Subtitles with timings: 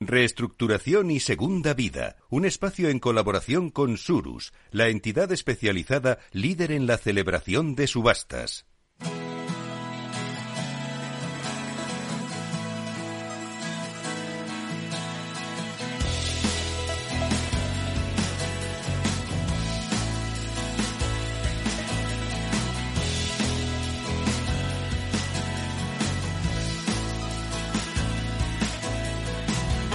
[0.00, 6.86] Reestructuración y Segunda Vida, un espacio en colaboración con Surus, la entidad especializada líder en
[6.86, 8.66] la celebración de subastas.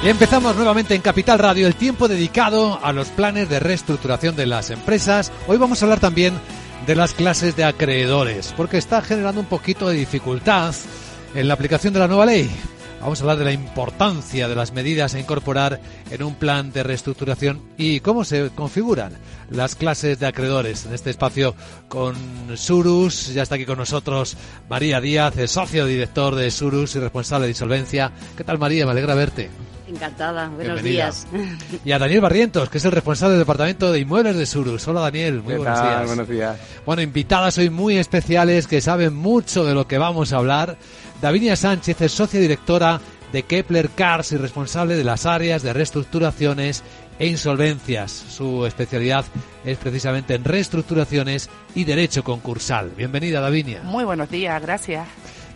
[0.03, 4.47] Y empezamos nuevamente en Capital Radio, el tiempo dedicado a los planes de reestructuración de
[4.47, 5.31] las empresas.
[5.47, 6.33] Hoy vamos a hablar también
[6.87, 10.73] de las clases de acreedores, porque está generando un poquito de dificultad
[11.35, 12.49] en la aplicación de la nueva ley.
[12.99, 16.81] Vamos a hablar de la importancia de las medidas a incorporar en un plan de
[16.81, 19.13] reestructuración y cómo se configuran
[19.51, 20.87] las clases de acreedores.
[20.87, 21.53] En este espacio
[21.89, 22.15] con
[22.55, 24.35] Surus, ya está aquí con nosotros
[24.67, 28.11] María Díaz, socio director de Surus y responsable de insolvencia.
[28.35, 28.85] ¿Qué tal María?
[28.85, 29.51] Me alegra verte.
[29.91, 31.27] Encantada, buenos días.
[31.83, 34.87] Y a Daniel Barrientos, que es el responsable del departamento de inmuebles de Surus.
[34.87, 36.05] Hola Daniel, muy buenos días.
[36.07, 36.57] Buenos días.
[36.85, 40.77] Bueno, invitadas hoy muy especiales que saben mucho de lo que vamos a hablar.
[41.21, 43.01] Davinia Sánchez es socia directora
[43.33, 46.83] de Kepler Cars y responsable de las áreas de reestructuraciones
[47.19, 48.11] e insolvencias.
[48.11, 49.25] Su especialidad
[49.65, 52.91] es precisamente en reestructuraciones y derecho concursal.
[52.95, 53.81] Bienvenida, Davinia.
[53.83, 55.07] Muy buenos días, gracias.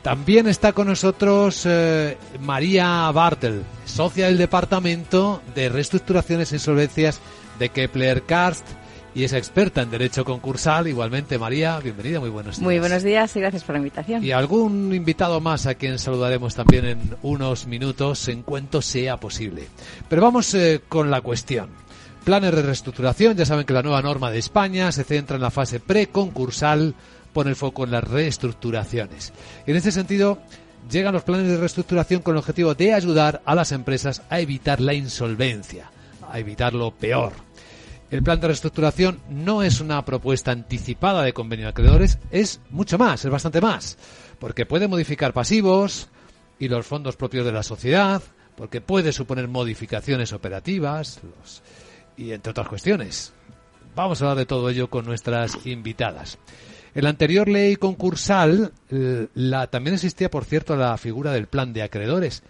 [0.06, 7.20] También está con nosotros eh, María Bartel, socia del Departamento de Reestructuraciones e Insolvencias
[7.58, 8.67] de Kepler Karst
[9.16, 10.88] y es experta en Derecho Concursal.
[10.88, 12.64] Igualmente, María, bienvenida, muy buenos días.
[12.64, 14.23] Muy buenos días y gracias por la invitación.
[14.23, 19.67] Y algún invitado más a quien saludaremos también en unos minutos en cuanto sea posible.
[20.08, 21.70] Pero vamos eh, con la cuestión.
[22.23, 25.50] Planes de reestructuración, ya saben que la nueva norma de España se centra en la
[25.50, 26.94] fase preconcursal
[27.36, 29.33] pone el foco en las reestructuraciones.
[29.67, 30.39] En este sentido,
[30.89, 34.80] llegan los planes de reestructuración con el objetivo de ayudar a las empresas a evitar
[34.80, 35.92] la insolvencia,
[36.31, 37.33] a evitar lo peor.
[38.09, 42.98] El plan de reestructuración no es una propuesta anticipada de convenio de acreedores, es mucho
[42.98, 43.98] más, es bastante más,
[44.39, 46.08] porque puede modificar pasivos
[46.58, 48.21] y los fondos propios de la sociedad,
[48.55, 51.20] porque puede suponer modificaciones operativas
[52.15, 53.33] y entre otras cuestiones.
[53.93, 56.38] Vamos a hablar de todo ello con nuestras invitadas.
[56.95, 61.73] En la anterior ley concursal eh, la, también existía, por cierto, la figura del plan
[61.73, 62.42] de acreedores.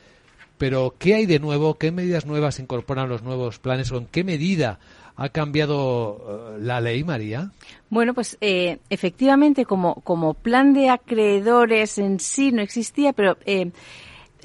[0.60, 1.80] Pero, ¿qué hay de nuevo?
[1.80, 4.80] ¿Qué medidas nuevas incorporan los nuevos planes o en qué medida
[5.16, 7.52] ha cambiado eh, la ley, María?
[7.90, 13.38] Bueno, pues eh, efectivamente, como, como plan de acreedores en sí no existía, pero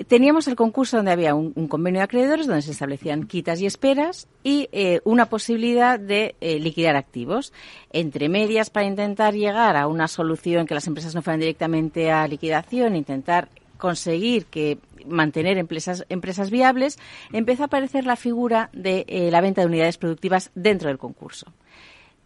[0.06, 4.28] teníamos el concurso donde había un, convenio de acreedores donde se establecían quitas y esperas
[4.42, 7.52] y eh, una posibilidad de eh, liquidar activos.
[7.92, 12.26] Entre medias, para intentar llegar a una solución que las empresas no fueran directamente a
[12.28, 16.98] liquidación, intentar conseguir que mantener empresas, empresas viables,
[17.32, 21.52] empezó a aparecer la figura de eh, la venta de unidades productivas dentro del concurso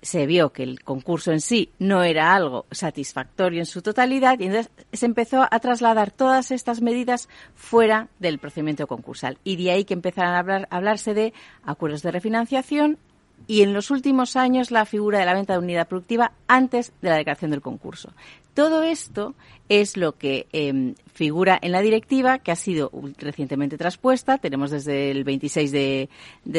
[0.04, 4.44] se vio que el concurso en sí no era algo satisfactorio en su totalidad y
[4.44, 9.38] entonces se empezó a trasladar todas estas medidas fuera del procedimiento concursal.
[9.44, 11.32] Y de ahí que empezaron a, a hablarse de
[11.64, 12.98] acuerdos de refinanciación
[13.46, 17.08] y en los últimos años la figura de la venta de unidad productiva antes de
[17.08, 18.12] la declaración del concurso.
[18.54, 19.34] Todo esto
[19.68, 24.38] es lo que em, figura en la directiva que ha sido recientemente traspuesta.
[24.38, 26.08] Tenemos desde el 26 de,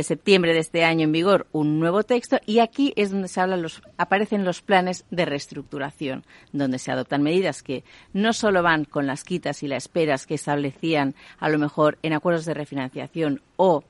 [0.04, 3.62] septiembre de este año en vigor un nuevo texto y aquí es donde se hablan
[3.62, 9.08] los, aparecen los planes de reestructuración, donde se adoptan medidas que no solo van con
[9.08, 13.84] las quitas y las esperas que establecían a lo mejor en acuerdos de refinanciación o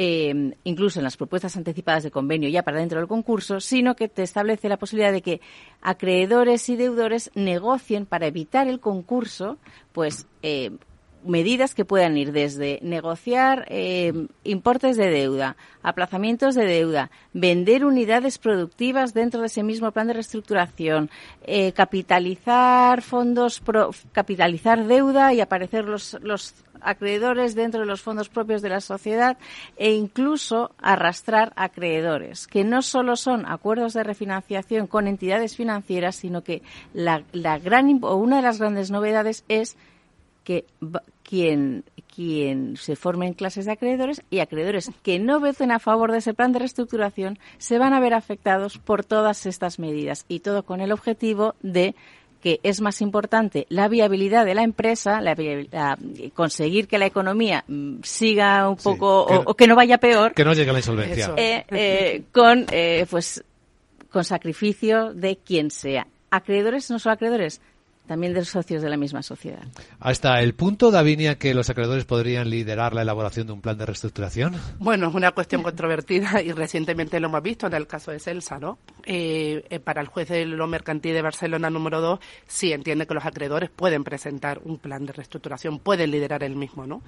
[0.00, 4.08] eh, incluso en las propuestas anticipadas de convenio ya para dentro del concurso, sino que
[4.08, 5.40] te establece la posibilidad de que
[5.82, 9.56] acreedores y deudores negocien para evitar el concurso,
[9.92, 10.70] pues eh,
[11.24, 14.12] medidas que puedan ir desde negociar eh,
[14.44, 20.14] importes de deuda, aplazamientos de deuda, vender unidades productivas dentro de ese mismo plan de
[20.14, 21.10] reestructuración,
[21.42, 23.62] eh, capitalizar fondos,
[24.12, 29.38] capitalizar deuda y aparecer los, los acreedores dentro de los fondos propios de la sociedad
[29.76, 36.42] e incluso arrastrar acreedores, que no solo son acuerdos de refinanciación con entidades financieras, sino
[36.42, 39.76] que la, la gran una de las grandes novedades es
[40.44, 40.64] que
[41.22, 41.84] quien,
[42.14, 46.32] quien se formen clases de acreedores y acreedores que no vecen a favor de ese
[46.32, 50.80] plan de reestructuración se van a ver afectados por todas estas medidas y todo con
[50.80, 51.94] el objetivo de
[52.42, 55.36] que es más importante la viabilidad de la empresa, la,
[56.34, 60.52] conseguir que la economía mm, siga un poco o, que no vaya peor, que no
[60.52, 63.42] llegue a la insolvencia, eh, eh, con eh, pues
[64.10, 66.06] con sacrificio de quien sea.
[66.30, 67.60] Acreedores no son acreedores,
[68.08, 69.62] también de los socios de la misma sociedad.
[70.00, 73.84] ¿Hasta el punto, Davinia, que los acreedores podrían liderar la elaboración de un plan de
[73.86, 74.56] reestructuración?
[74.78, 78.58] Bueno, es una cuestión controvertida y recientemente lo hemos visto en el caso de Celsa,
[78.58, 78.78] ¿no?
[79.04, 83.14] Eh, eh, para el juez de lo mercantil de Barcelona número 2, sí entiende que
[83.14, 87.02] los acreedores pueden presentar un plan de reestructuración, pueden liderar el mismo, ¿no?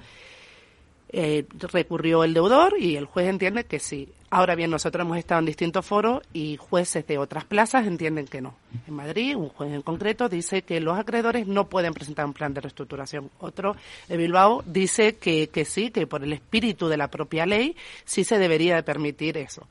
[1.13, 4.09] Eh, recurrió el deudor y el juez entiende que sí.
[4.31, 8.41] Ahora bien, nosotros hemos estado en distintos foros y jueces de otras plazas entienden que
[8.41, 8.55] no.
[8.87, 12.55] En Madrid, un juez en concreto dice que los acreedores no pueden presentar un plan
[12.55, 13.29] de reestructuración.
[13.41, 13.75] Otro
[14.09, 17.75] de Bilbao dice que, que sí, que por el espíritu de la propia ley
[18.05, 19.67] sí se debería de permitir eso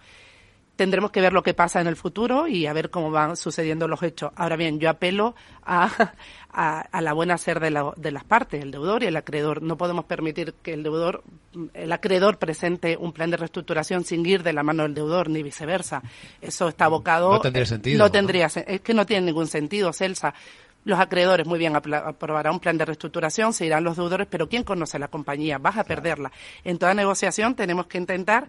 [0.79, 3.85] tendremos que ver lo que pasa en el futuro y a ver cómo van sucediendo
[3.89, 4.31] los hechos.
[4.37, 6.13] Ahora bien, yo apelo a,
[6.53, 9.61] a, la buena ser de, de, las partes, el deudor y el acreedor.
[9.61, 11.21] No podemos permitir que el deudor,
[11.73, 15.43] el acreedor presente un plan de reestructuración sin ir de la mano del deudor, ni
[15.43, 16.01] viceversa.
[16.39, 17.33] Eso está abocado.
[17.33, 17.97] No tendría sentido.
[17.97, 20.33] No tendría, es que no tiene ningún sentido, Celsa.
[20.85, 24.63] Los acreedores, muy bien, aprobará un plan de reestructuración, se irán los deudores, pero ¿quién
[24.63, 25.57] conoce la compañía?
[25.57, 26.31] Vas a perderla.
[26.63, 28.47] En toda negociación tenemos que intentar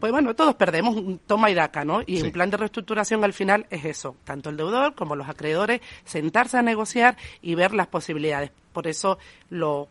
[0.00, 0.96] pues bueno, todos perdemos
[1.26, 2.02] toma y daca, ¿no?
[2.06, 5.80] Y un plan de reestructuración al final es eso, tanto el deudor como los acreedores,
[6.04, 8.50] sentarse a negociar y ver las posibilidades.
[8.72, 9.18] Por eso
[9.50, 9.88] los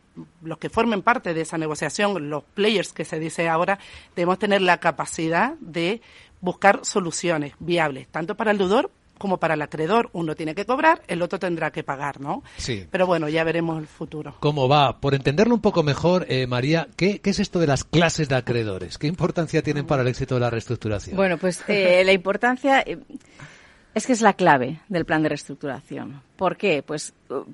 [0.60, 3.80] que formen parte de esa negociación, los players que se dice ahora,
[4.16, 6.02] debemos tener la capacidad de
[6.42, 8.92] buscar soluciones viables, tanto para el deudor
[9.24, 10.10] como para el acreedor.
[10.12, 12.44] Uno tiene que cobrar, el otro tendrá que pagar, ¿no?
[12.58, 12.86] Sí.
[12.92, 14.36] Pero bueno, ya veremos el futuro.
[14.42, 15.00] ¿Cómo va?
[15.00, 18.98] Por entenderlo un poco mejor, eh, María, ¿qué, es esto de las clases de acreedores?
[18.98, 21.16] ¿Qué importancia tienen para el éxito de la reestructuración?
[21.16, 23.00] Bueno, pues eh, la importancia eh,
[23.96, 26.22] es que es la clave del plan de reestructuración.
[26.36, 26.84] ¿Por qué?
[26.84, 27.46] Pues uh,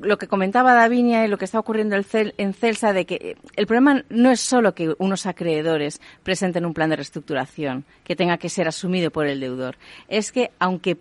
[0.00, 4.04] lo que comentaba Davinia y lo que está ocurriendo en Celsa de que el problema
[4.08, 8.68] no es solo que unos acreedores presenten un plan de reestructuración que tenga que ser
[8.68, 9.76] asumido por el deudor,
[10.08, 10.98] es que aunque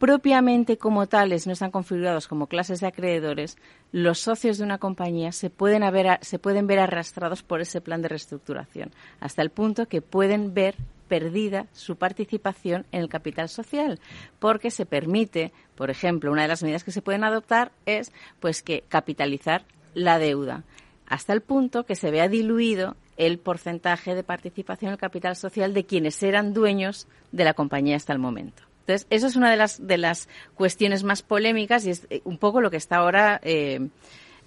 [0.00, 3.58] propiamente como tales no están configurados como clases de acreedores,
[3.92, 5.82] los socios de una compañía se pueden,
[6.22, 10.74] se pueden ver arrastrados por ese plan de reestructuración, hasta el punto que pueden ver
[11.06, 14.00] perdida su participación en el capital social,
[14.38, 18.10] porque se permite, por ejemplo, una de las medidas que se pueden adoptar es
[18.40, 20.64] pues que capitalizar la deuda,
[21.06, 25.74] hasta el punto que se vea diluido el porcentaje de participación en el capital social
[25.74, 28.69] de quienes eran dueños de la compañía hasta el momento.
[28.90, 32.38] Entonces, eso es una de las, de las cuestiones más polémicas y es eh, un
[32.38, 33.88] poco lo que está ahora eh,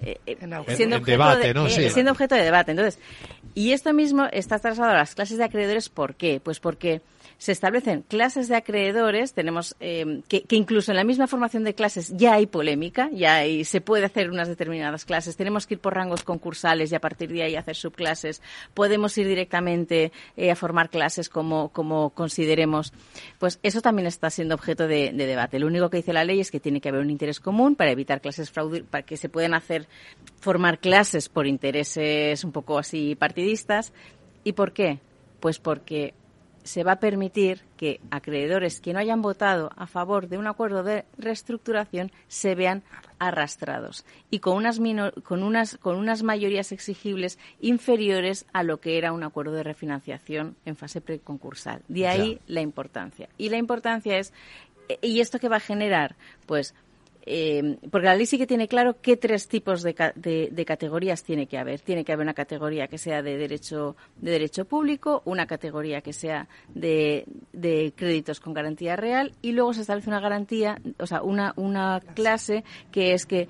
[0.02, 0.18] eh,
[0.76, 2.72] siendo, objeto de, siendo objeto de debate.
[2.72, 3.00] Entonces,
[3.54, 6.42] y esto mismo está trasladado a las clases de acreedores, ¿por qué?
[6.44, 7.02] Pues porque
[7.44, 12.14] se establecen clases de acreedores, tenemos eh, que, incluso en la misma formación de clases
[12.16, 15.94] ya hay polémica, ya hay, se puede hacer unas determinadas clases, tenemos que ir por
[15.94, 18.42] rangos concursales y a partir de ahí hacer subclases,
[18.74, 22.94] podemos ir directamente eh, a formar clases como, como consideremos.
[23.40, 25.60] Pues eso también está siendo objeto de, debate.
[25.60, 27.92] Lo único que dice la ley es que tiene que haber un interés común para
[27.92, 29.90] evitar clases fraude, para que se puedan hacer,
[30.40, 33.92] formar clases por intereses un poco así partidistas.
[34.46, 35.00] ¿Y por qué?
[35.42, 36.14] Pues porque
[36.64, 40.84] se va a permitir que acreedores que no hayan votado a favor de un acuerdo
[40.84, 42.84] de reestructuración se vean
[43.20, 44.80] arrastrados y con unas,
[45.24, 50.56] con unas, con unas mayorías exigibles inferiores a lo que era un acuerdo de refinanciación
[50.66, 51.82] en fase preconcursal.
[51.88, 53.30] De ahí la importancia.
[53.38, 54.34] Y la importancia es,
[55.02, 56.16] ¿y esto qué va a generar?
[56.46, 56.74] Pues
[57.26, 59.94] eh, porque la ley sí que tiene claro qué tres tipos de,
[60.66, 61.80] categorías tiene que haber.
[61.80, 66.12] Tiene que haber una categoría que sea de derecho, de derecho público, una categoría que
[66.12, 67.26] sea de,
[67.96, 72.64] créditos con garantía real y luego se establece una garantía, o sea, una, una clase
[72.92, 73.48] que es que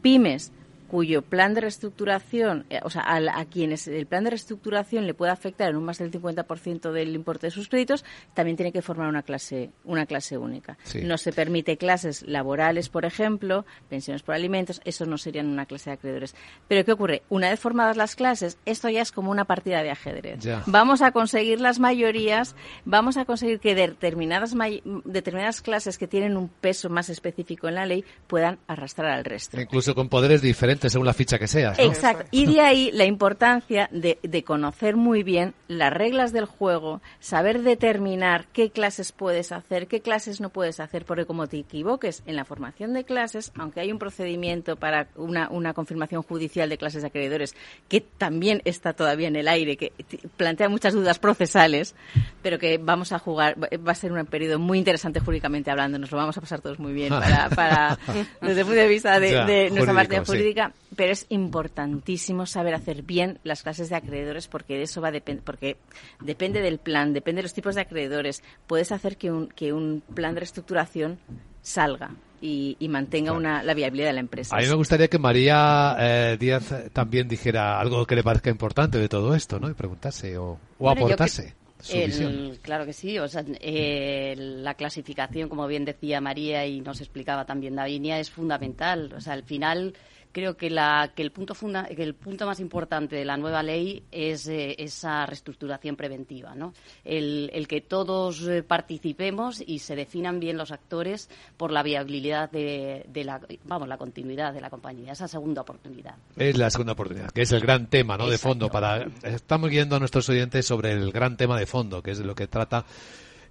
[0.00, 0.52] pymes
[0.90, 5.30] cuyo plan de reestructuración, eh, o sea, a, quienes el plan de reestructuración le pueda
[5.30, 8.04] afectar en un más del 50% del importe de sus créditos,
[8.34, 10.76] también tiene que formar una clase, una clase única.
[11.04, 15.90] No se permite clases laborales, por ejemplo, pensiones por alimentos, eso no serían una clase
[15.90, 16.34] de acreedores.
[16.66, 17.22] Pero ¿qué ocurre?
[17.28, 20.40] Una vez formadas las clases, esto ya es como una partida de ajedrez.
[20.66, 24.56] Vamos a conseguir las mayorías, vamos a conseguir que determinadas,
[25.04, 29.60] determinadas clases que tienen un peso más específico en la ley puedan arrastrar al resto.
[29.60, 31.74] Incluso con poderes diferentes según la ficha que sea.
[31.78, 32.26] Exacto.
[32.30, 37.62] Y de ahí la importancia de, de, conocer muy bien las reglas del juego, saber
[37.62, 42.36] determinar qué clases puedes hacer, qué clases no puedes hacer, porque como te equivoques en
[42.36, 47.02] la formación de clases, aunque hay un procedimiento para una, una confirmación judicial de clases
[47.02, 47.54] de acreedores,
[47.88, 49.92] que también está todavía en el aire, que
[50.36, 51.94] plantea muchas dudas procesales,
[52.42, 56.10] pero que vamos a jugar, va a ser un periodo muy interesante jurídicamente hablando, nos
[56.10, 57.98] lo vamos a pasar todos muy bien para, para
[58.40, 63.38] desde el punto de vista de, nuestra parte jurídica pero es importantísimo saber hacer bien
[63.44, 65.12] las clases de acreedores porque de eso va
[65.44, 65.76] porque
[66.20, 68.42] depende del plan, depende de los tipos de acreedores.
[68.66, 71.18] Puedes hacer que un, que un plan de reestructuración
[71.62, 72.10] salga
[72.42, 74.56] y, mantenga una, la viabilidad de la empresa.
[74.56, 78.98] A mí me gustaría que María eh, Díaz también dijera algo que le parezca importante
[78.98, 79.68] de todo esto, ¿no?
[79.68, 81.54] Y preguntase o, aportase.
[81.80, 82.58] Su visión.
[82.60, 87.46] Claro que sí, o sea, eh, la clasificación, como bien decía María y nos explicaba
[87.46, 89.12] también Davinia, es fundamental.
[89.16, 89.94] O sea, al final
[90.32, 93.62] creo que, la, que, el, punto funda, que el punto más importante de la nueva
[93.62, 96.72] ley es eh, esa reestructuración preventiva, ¿no?
[97.04, 102.50] El, el que todos eh, participemos y se definan bien los actores por la viabilidad
[102.50, 106.14] de, de, la, vamos, la continuidad de la compañía, esa segunda oportunidad.
[106.36, 108.28] Es la segunda oportunidad, que es el gran tema, ¿no?
[108.28, 112.12] De fondo para estamos guiando a nuestros oyentes sobre el gran tema de fondo, que
[112.12, 112.84] es de lo que trata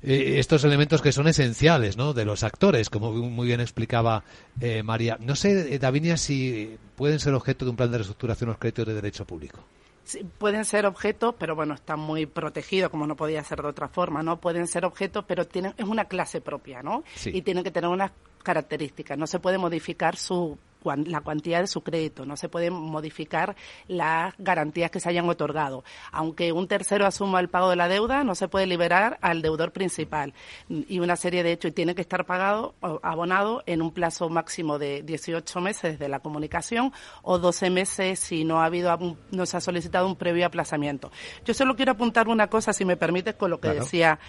[0.02, 2.14] eh, estos elementos que son esenciales ¿no?
[2.14, 4.24] de los actores, como muy bien explicaba
[4.62, 5.18] eh, María.
[5.20, 8.88] No sé, eh, Davinia, si pueden ser objeto de un plan de reestructuración los créditos
[8.88, 9.60] de derecho público.
[10.06, 13.88] Sí, pueden ser objetos, pero bueno, están muy protegidos, como no podía ser de otra
[13.90, 14.40] forma, ¿no?
[14.40, 17.04] Pueden ser objetos, pero tienen, es una clase propia, ¿no?
[17.26, 19.20] Y tienen que tener unas características.
[19.20, 23.56] No se puede modificar su la cuantía de su crédito, no se pueden modificar
[23.88, 25.84] las garantías que se hayan otorgado.
[26.12, 29.72] Aunque un tercero asuma el pago de la deuda, no se puede liberar al deudor
[29.72, 30.34] principal.
[30.70, 34.80] Y una serie de hechos, y tiene que estar pagado, abonado en un plazo máximo
[34.80, 38.98] de 18 meses de la comunicación o 12 meses si no ha habido,
[39.32, 41.12] no se ha solicitado un previo aplazamiento.
[41.46, 44.20] Yo solo quiero apuntar una cosa, si me permites, con lo que decía,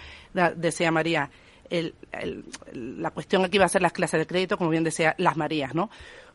[0.55, 1.29] decía María.
[2.73, 5.73] la cuestión aquí va a ser las clases de crédito, como bien decía, las Marías,
[5.73, 5.89] ¿no?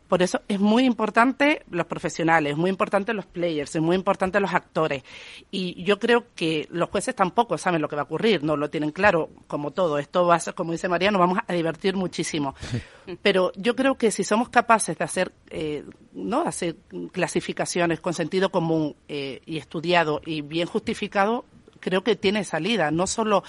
[0.08, 4.40] Por eso es muy importante los profesionales, es muy importante los players, es muy importante
[4.40, 5.02] los actores.
[5.50, 8.70] Y yo creo que los jueces tampoco saben lo que va a ocurrir, no lo
[8.70, 9.98] tienen claro, como todo.
[9.98, 12.54] Esto va a ser, como dice María, nos vamos a divertir muchísimo.
[13.22, 16.42] Pero yo creo que si somos capaces de hacer, eh, ¿no?
[16.42, 16.76] hacer
[17.12, 21.44] clasificaciones con sentido común eh, y estudiado y bien justificado,
[21.80, 23.44] creo que tiene salida, no solo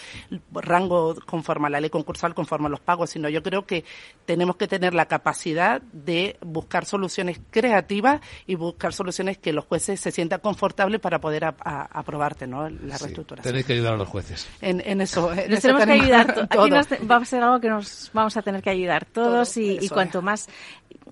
[0.51, 3.83] rango conforme a la ley concursal, conforme a los pagos, sino yo creo que
[4.25, 9.99] tenemos que tener la capacidad de buscar soluciones creativas y buscar soluciones que los jueces
[9.99, 12.69] se sientan confortables para poder aprobarte ¿no?
[12.69, 13.43] la reestructuración.
[13.43, 14.47] Tenéis que ayudar a los jueces.
[14.61, 15.33] En, eso.
[15.33, 16.47] nos tenemos que ayudar.
[16.49, 16.69] Aquí
[17.05, 20.47] va a ser algo que nos vamos a tener que ayudar todos y, cuanto más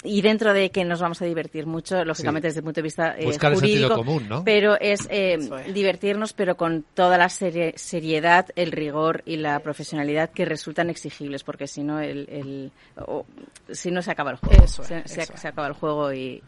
[0.05, 3.15] y dentro de que nos vamos a divertir mucho, lógicamente desde el punto de vista
[3.17, 4.43] eh, jurídico, común, ¿no?
[4.43, 5.37] pero es, eh,
[5.73, 11.67] divertirnos, pero con toda la seriedad, el rigor y la profesionalidad que resultan exigibles, porque
[11.67, 12.71] si no, el,
[13.71, 16.41] si no se acaba el juego, se, acaba el juego y,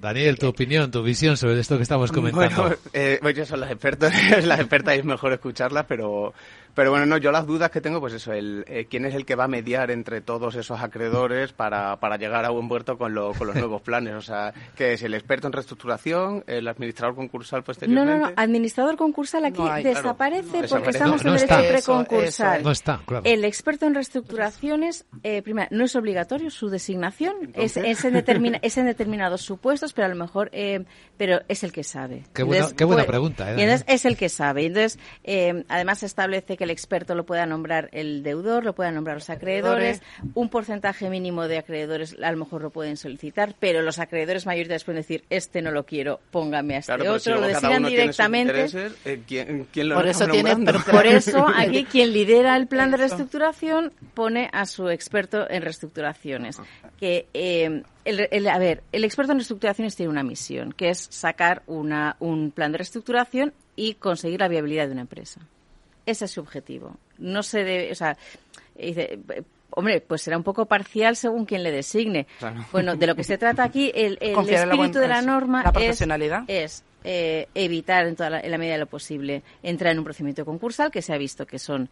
[0.00, 2.62] Daniel, tu opinión, tu visión sobre esto que estamos comentando.
[2.62, 4.12] Bueno, eh, yo soy las expertas,
[4.44, 6.34] las expertas es mejor escucharlas, pero
[6.76, 9.24] pero bueno, no, yo las dudas que tengo, pues eso, el, eh, quién es el
[9.24, 13.14] que va a mediar entre todos esos acreedores para, para llegar a buen puerto con,
[13.14, 14.12] lo, con los nuevos planes.
[14.12, 18.12] O sea, que es el experto en reestructuración, el administrador concursal posteriormente.
[18.12, 22.62] No, no, no, administrador concursal aquí desaparece porque estamos en el derecho preconcursal.
[22.62, 23.24] no está, claro.
[23.24, 28.58] El experto en reestructuraciones, eh, primero, no es obligatorio su designación, es, es, en determina,
[28.60, 30.84] es en determinados supuestos, pero a lo mejor, eh,
[31.16, 32.24] pero es el que sabe.
[32.34, 33.50] Qué buena, qué buena pregunta.
[33.50, 33.54] ¿eh?
[33.60, 34.66] Y entonces es el que sabe.
[34.66, 38.94] Entonces, eh, además se establece que el experto lo pueda nombrar el deudor, lo puedan
[38.94, 40.02] nombrar los acreedores,
[40.34, 44.84] un porcentaje mínimo de acreedores a lo mejor lo pueden solicitar, pero los acreedores mayoritarios
[44.84, 48.66] pueden decir, este no lo quiero, póngame a este otro, lo decidan directamente.
[49.04, 53.92] Eh, ¿quién, lo por eso tiene, por eso aquí quien lidera el plan de reestructuración
[54.14, 56.58] pone a su experto en reestructuraciones.
[56.98, 61.62] Que eh, el, a ver, el experto en reestructuraciones tiene una misión, que es sacar
[61.66, 65.40] una, un plan de reestructuración y conseguir la viabilidad de una empresa.
[66.06, 66.96] Ese es su objetivo.
[67.18, 68.16] No se debe, o sea,
[68.78, 69.18] dice,
[69.70, 72.26] hombre, pues será un poco parcial según quien le designe.
[72.72, 75.64] Bueno, de lo que se trata aquí, el, espíritu de la norma
[76.46, 80.04] es, eh, evitar en, toda la, en la medida de lo posible entrar en un
[80.04, 81.88] procedimiento concursal que se ha visto que son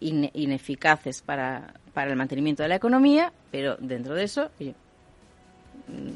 [0.00, 4.50] ineficaces para, para el mantenimiento de la economía, pero dentro de eso,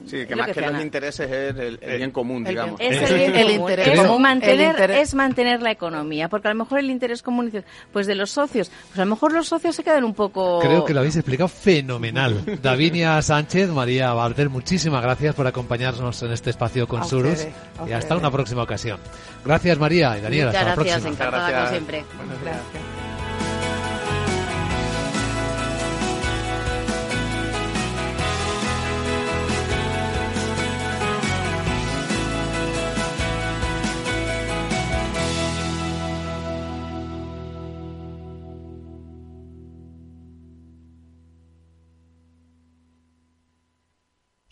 [0.06, 2.80] Sí, que más que, los intereses es el, bien común, digamos.
[2.80, 4.22] Es el, interés común.
[4.22, 7.52] Mantener, es mantener la economía, porque a lo mejor el interés común,
[7.92, 10.60] pues de los socios, pues a lo mejor los socios se quedan un poco...
[10.60, 12.58] Creo que lo habéis explicado fenomenal.
[12.62, 17.46] Davinia Sánchez, María Barter, muchísimas gracias por acompañarnos en este espacio con Surus
[17.86, 19.00] y hasta una próxima ocasión.
[19.44, 21.08] Gracias María y Daniel, hasta la próxima.
[21.08, 22.04] Encantada, como siempre.
[22.44, 23.05] gracias.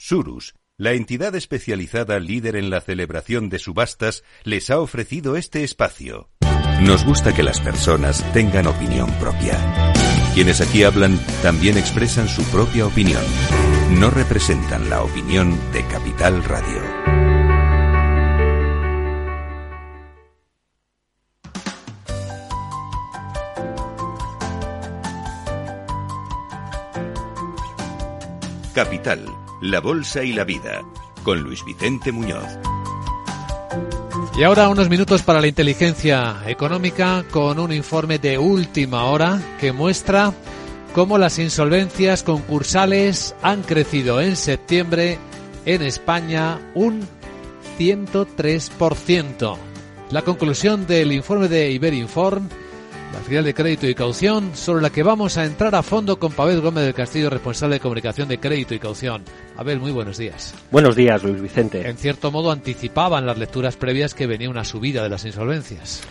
[0.06, 6.28] Surus, la entidad especializada líder en la celebración de subastas, les ha ofrecido este espacio.
[6.82, 9.58] Nos gusta que las personas tengan opinión propia.
[10.34, 13.22] Quienes aquí hablan también expresan su propia opinión.
[13.92, 16.82] No representan la opinión de Capital Radio.
[28.74, 30.82] Capital, la Bolsa y la Vida,
[31.22, 32.46] con Luis Vicente Muñoz.
[34.36, 39.72] Y ahora unos minutos para la inteligencia económica con un informe de última hora que
[39.72, 40.32] muestra
[40.92, 45.18] cómo las insolvencias concursales han crecido en septiembre
[45.66, 47.06] en España un
[47.78, 49.56] 103%.
[50.10, 52.48] La conclusión del informe de Iberinform
[53.14, 56.32] la filial de crédito y caución, sobre la que vamos a entrar a fondo con
[56.32, 59.22] Pavel Gómez del Castillo, responsable de comunicación de crédito y caución.
[59.56, 60.52] Abel, muy buenos días.
[60.72, 61.88] Buenos días, Luis Vicente.
[61.88, 66.02] En cierto modo anticipaban las lecturas previas que venía una subida de las insolvencias.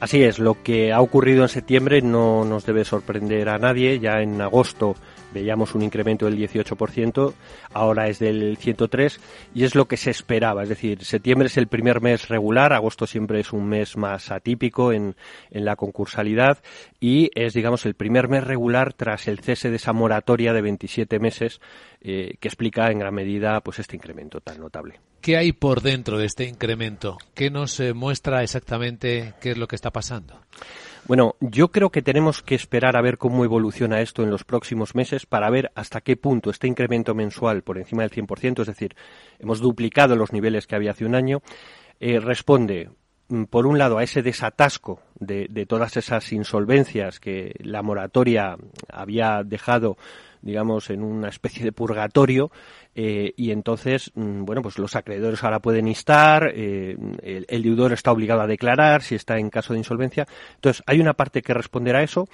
[0.00, 4.00] Así es, lo que ha ocurrido en septiembre no nos debe sorprender a nadie.
[4.00, 4.96] Ya en agosto
[5.32, 7.34] veíamos un incremento del 18%,
[7.72, 9.18] ahora es del 103%
[9.54, 10.62] y es lo que se esperaba.
[10.62, 14.92] Es decir, septiembre es el primer mes regular, agosto siempre es un mes más atípico
[14.92, 15.16] en,
[15.50, 16.58] en la concursalidad
[17.00, 21.18] y es, digamos, el primer mes regular tras el cese de esa moratoria de 27
[21.18, 21.60] meses
[22.00, 25.00] eh, que explica en gran medida pues este incremento tan notable.
[25.20, 27.18] ¿Qué hay por dentro de este incremento?
[27.34, 30.40] ¿Qué nos eh, muestra exactamente qué es lo que está pasando?
[31.08, 34.94] Bueno, yo creo que tenemos que esperar a ver cómo evoluciona esto en los próximos
[34.94, 38.94] meses para ver hasta qué punto este incremento mensual por encima del 100%, es decir,
[39.38, 41.40] hemos duplicado los niveles que había hace un año,
[41.98, 42.90] eh, responde
[43.28, 48.58] mm, por un lado a ese desatasco de, de, todas esas insolvencias que la moratoria
[48.92, 49.96] había dejado
[50.42, 52.50] digamos en una especie de purgatorio
[52.94, 57.92] eh, y entonces, mm, bueno, pues los acreedores ahora pueden instar, eh, el, el, deudor
[57.92, 60.26] está obligado a declarar si está en caso de insolvencia.
[60.56, 62.28] Entonces, hay una parte que responderá a eso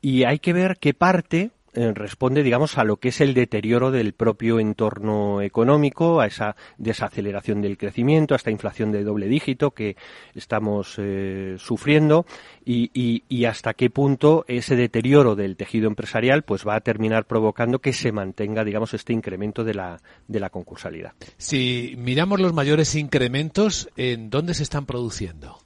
[0.00, 1.50] y hay que ver qué parte
[1.94, 7.62] responde, digamos, a lo que es el deterioro del propio entorno económico, a esa desaceleración
[7.62, 9.96] del crecimiento, a esta inflación de doble dígito que
[10.34, 12.26] estamos eh, sufriendo
[12.64, 17.94] y, hasta qué punto ese deterioro del tejido empresarial pues va a terminar provocando que
[17.94, 21.12] se mantenga, digamos, este incremento de la, de la concursalidad.
[21.38, 25.58] Si miramos los mayores incrementos, ¿en dónde se están produciendo?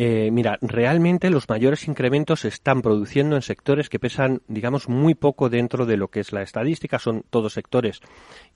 [0.00, 5.16] Eh, mira, realmente los mayores incrementos se están produciendo en sectores que pesan, digamos, muy
[5.16, 7.00] poco dentro de lo que es la estadística.
[7.00, 8.00] Son todos sectores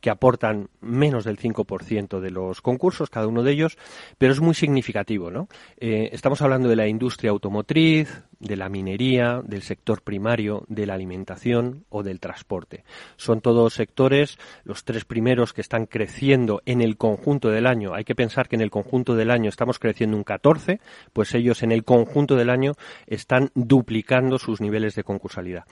[0.03, 3.79] que aportan menos del 5% de los concursos, cada uno de ellos,
[4.19, 5.49] pero es muy significativo, ¿no?
[5.79, 10.95] Eh, estamos hablando de la industria automotriz, de la minería, del sector primario, de la
[10.95, 12.83] alimentación o del transporte.
[13.17, 17.95] Son todos sectores, los tres primeros que están creciendo en el conjunto del año.
[17.95, 20.81] Hay que pensar que en el conjunto del año estamos creciendo un 14,
[21.12, 22.73] pues ellos en el conjunto del año
[23.07, 25.65] están duplicando sus niveles de concursalidad.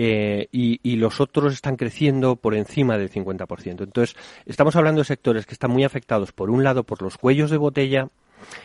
[0.00, 3.82] Eh, y, y, los otros están creciendo por encima del 50%.
[3.82, 4.14] Entonces,
[4.46, 7.56] estamos hablando de sectores que están muy afectados, por un lado, por los cuellos de
[7.56, 8.08] botella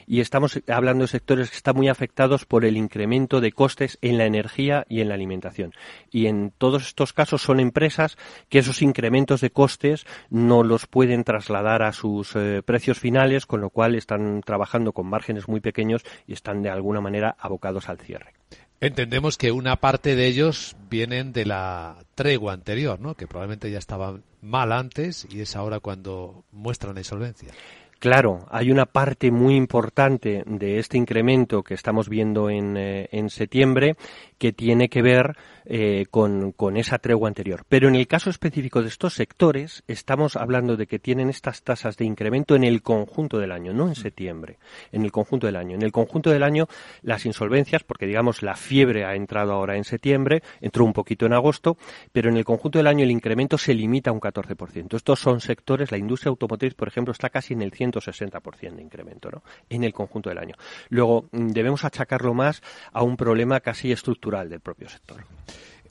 [0.05, 4.17] y estamos hablando de sectores que están muy afectados por el incremento de costes en
[4.17, 5.73] la energía y en la alimentación.
[6.11, 8.17] Y en todos estos casos son empresas
[8.49, 13.61] que esos incrementos de costes no los pueden trasladar a sus eh, precios finales, con
[13.61, 17.99] lo cual están trabajando con márgenes muy pequeños y están de alguna manera abocados al
[17.99, 18.33] cierre.
[18.79, 23.15] Entendemos que una parte de ellos vienen de la tregua anterior, ¿no?
[23.15, 27.49] Que probablemente ya estaban mal antes y es ahora cuando muestran la insolvencia.
[28.03, 33.29] Claro, hay una parte muy importante de este incremento que estamos viendo en, eh, en
[33.29, 33.95] septiembre
[34.43, 37.63] que tiene que ver eh, con, con, esa tregua anterior.
[37.69, 41.95] Pero en el caso específico de estos sectores, estamos hablando de que tienen estas tasas
[41.95, 44.57] de incremento en el conjunto del año, no en septiembre,
[44.91, 45.75] en el conjunto del año.
[45.75, 46.67] En el conjunto del año,
[47.03, 51.31] las insolvencias, porque digamos la fiebre ha entrado ahora en septiembre, entró un poquito en
[51.31, 51.77] agosto,
[52.11, 54.93] pero en el conjunto del año el incremento se limita a un 14%.
[54.93, 59.31] Estos son sectores, la industria automotriz, por ejemplo, está casi en el 160% de incremento,
[59.31, 59.41] ¿no?
[59.69, 60.55] En el conjunto del año.
[60.89, 65.23] Luego, mm, debemos achacarlo más a un problema casi estructural del propio sector.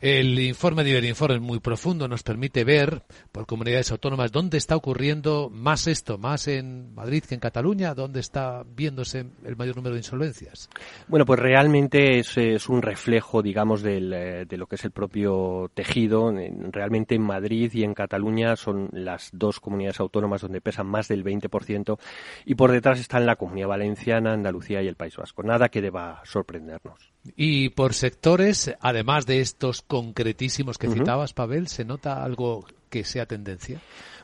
[0.03, 4.75] El informe de Iberinform es muy profundo, nos permite ver por comunidades autónomas dónde está
[4.75, 9.95] ocurriendo más esto, más en Madrid que en Cataluña, dónde está viéndose el mayor número
[9.95, 10.69] de insolvencias.
[11.07, 14.91] Bueno, pues realmente es, es un reflejo, digamos, del, eh, de lo que es el
[14.91, 16.35] propio tejido.
[16.73, 21.23] Realmente en Madrid y en Cataluña son las dos comunidades autónomas donde pesan más del
[21.23, 21.97] 20%
[22.45, 25.45] y por detrás están la Comunidad Valenciana, Andalucía y el País Vasco.
[25.45, 27.12] Nada que deba sorprendernos.
[27.37, 30.99] Y por sectores, además de estos concretísimos que uh -huh.
[30.99, 33.81] citabas, Pavel, ¿se nota algo que sea tendencia?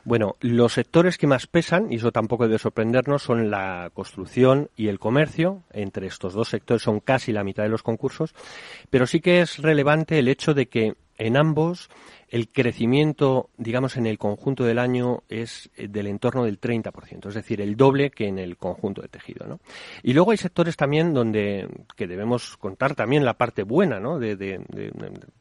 [0.09, 4.87] Bueno, los sectores que más pesan, y eso tampoco debe sorprendernos, son la construcción y
[4.87, 5.61] el comercio.
[5.71, 8.33] Entre estos dos sectores son casi la mitad de los concursos.
[8.89, 11.91] Pero sí que es relevante el hecho de que en ambos
[12.29, 17.35] el crecimiento, digamos, en el conjunto del año es eh, del entorno del 30%, es
[17.35, 19.59] decir, el doble que en el conjunto de tejido, ¿no?
[20.01, 24.17] Y luego hay sectores también donde, que debemos contar también la parte buena, ¿no?
[24.17, 24.91] De, de, de,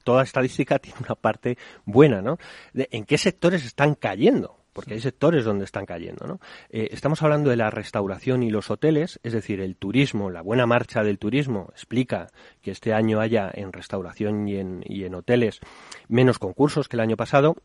[0.05, 2.37] toda estadística tiene una parte buena, ¿no?
[2.75, 4.58] ¿En qué sectores están cayendo?
[4.79, 6.25] Porque hay sectores donde están cayendo.
[6.29, 6.41] ¿no?
[6.71, 10.67] Eh, estamos hablando de la restauración y los hoteles, es decir, el turismo, la buena
[10.67, 12.29] marcha del turismo explica
[12.63, 15.59] que este año haya en restauración y en, hoteles
[16.07, 17.57] menos concursos que el año pasado.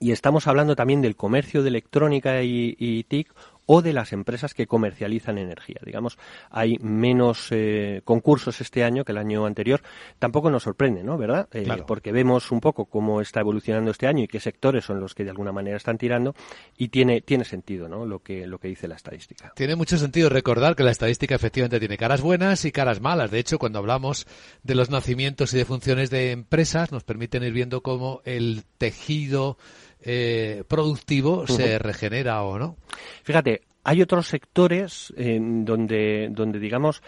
[0.00, 3.32] Y estamos hablando también del comercio de electrónica y, y TIC
[3.66, 5.80] o de las empresas que comercializan energía.
[5.84, 6.18] Digamos,
[6.50, 9.82] hay menos eh, concursos este año que el año anterior.
[10.18, 11.16] Tampoco nos sorprende, ¿no?
[11.18, 11.48] ¿Verdad?
[11.52, 11.86] Eh, Claro.
[11.86, 15.24] Porque vemos un poco cómo está evolucionando este año y qué sectores son los que
[15.24, 16.34] de alguna manera están tirando
[16.76, 18.04] y tiene, tiene sentido, ¿no?
[18.04, 19.52] Lo que, lo que dice la estadística.
[19.54, 23.30] Tiene mucho sentido recordar que la estadística efectivamente tiene caras buenas y caras malas.
[23.30, 24.26] De hecho, cuando hablamos
[24.62, 29.56] de los nacimientos y de funciones de empresas, nos permiten ir viendo cómo el tejido
[30.02, 32.76] eh, productivo se regenera o no.
[33.22, 37.02] Fíjate, hay otros sectores eh, donde, donde, digamos,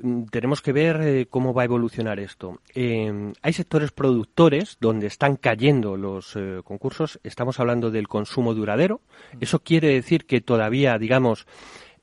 [0.00, 2.60] mm, tenemos que ver eh, cómo va a evolucionar esto.
[2.74, 7.20] Eh, hay sectores productores donde están cayendo los eh, concursos.
[7.22, 9.00] Estamos hablando del consumo duradero.
[9.40, 11.46] Eso quiere decir que todavía, digamos,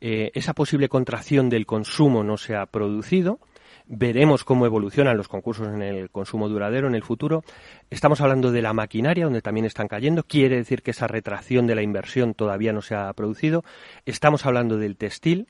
[0.05, 3.39] eh, esa posible contracción del consumo no se ha producido.
[3.85, 7.43] Veremos cómo evolucionan los concursos en el consumo duradero en el futuro.
[7.89, 10.23] Estamos hablando de la maquinaria, donde también están cayendo.
[10.23, 13.63] Quiere decir que esa retracción de la inversión todavía no se ha producido.
[14.05, 15.47] Estamos hablando del textil,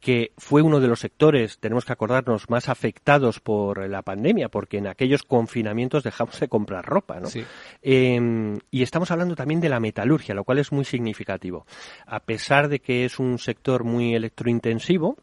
[0.00, 4.78] que fue uno de los sectores, tenemos que acordarnos, más afectados por la pandemia, porque
[4.78, 7.26] en aquellos confinamientos dejamos de comprar ropa, ¿no?
[7.26, 7.44] Sí.
[7.82, 11.66] Eh, y estamos hablando también de la metalurgia, lo cual es muy significativo.
[12.06, 15.18] A pesar de que es un sector muy electrointensivo,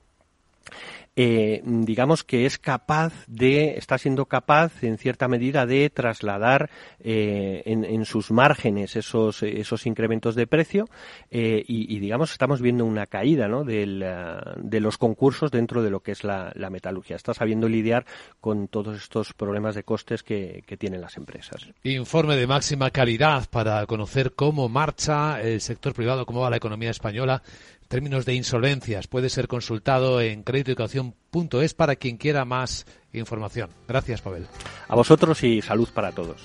[1.20, 7.64] eh, digamos que es capaz de, está siendo capaz en cierta medida de trasladar eh,
[7.66, 10.86] en, en, sus márgenes esos, esos incrementos de precio
[11.32, 13.64] eh, y, y, digamos estamos viendo una caída ¿no?
[13.64, 17.16] Del, uh, de los concursos dentro de lo que es la, la, metalurgia.
[17.16, 18.06] Está sabiendo lidiar
[18.40, 21.68] con todos estos problemas de costes que, que tienen las empresas.
[21.84, 26.92] Informe de máxima calidad para conocer cómo marcha el sector privado, cómo va la economía
[26.92, 27.42] española
[27.88, 33.70] términos de insolvencias puede ser consultado en creditoeducación.es para quien quiera más información.
[33.88, 34.48] Gracias, Pavel.
[34.88, 36.42] A vosotros y salud para todos.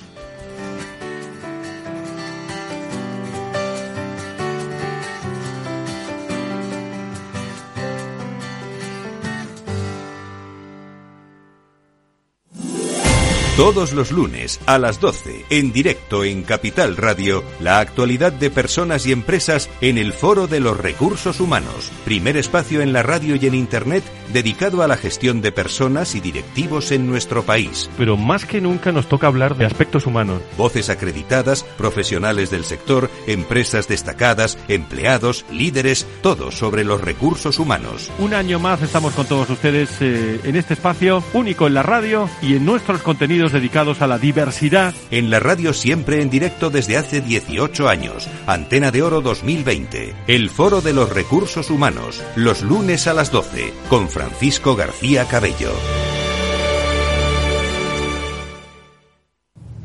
[13.56, 19.04] Todos los lunes a las 12, en directo en Capital Radio, la actualidad de personas
[19.06, 23.46] y empresas en el Foro de los Recursos Humanos, primer espacio en la radio y
[23.46, 27.90] en Internet dedicado a la gestión de personas y directivos en nuestro país.
[27.96, 30.42] Pero más que nunca nos toca hablar de aspectos humanos.
[30.56, 38.10] Voces acreditadas, profesionales del sector, empresas destacadas, empleados, líderes, todo sobre los recursos humanos.
[38.18, 42.28] Un año más estamos con todos ustedes eh, en este espacio único en la radio
[42.40, 44.94] y en nuestros contenidos dedicados a la diversidad.
[45.10, 48.28] En la radio siempre en directo desde hace 18 años.
[48.46, 50.14] Antena de Oro 2020.
[50.26, 52.22] El Foro de los Recursos Humanos.
[52.36, 53.72] Los lunes a las 12.
[53.88, 55.72] Con Francisco García Cabello.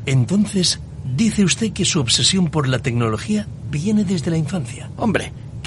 [0.06, 0.78] Entonces,
[1.16, 4.90] dice usted que su obsesión por la tecnología viene desde la infancia.
[4.96, 5.32] Hombre,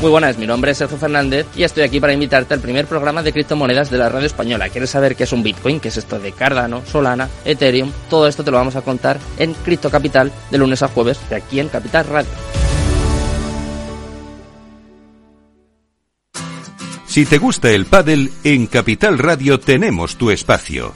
[0.00, 3.22] muy buenas, mi nombre es Sergio Fernández y estoy aquí para invitarte al primer programa
[3.22, 4.68] de criptomonedas de la radio española.
[4.68, 5.80] ¿Quieres saber qué es un Bitcoin?
[5.80, 7.90] ¿Qué es esto de Cardano, Solana, Ethereum?
[8.10, 11.36] Todo esto te lo vamos a contar en Cripto Capital de lunes a jueves de
[11.36, 12.30] aquí en Capital Radio.
[17.06, 20.92] Si te gusta el pádel, en Capital Radio tenemos tu espacio.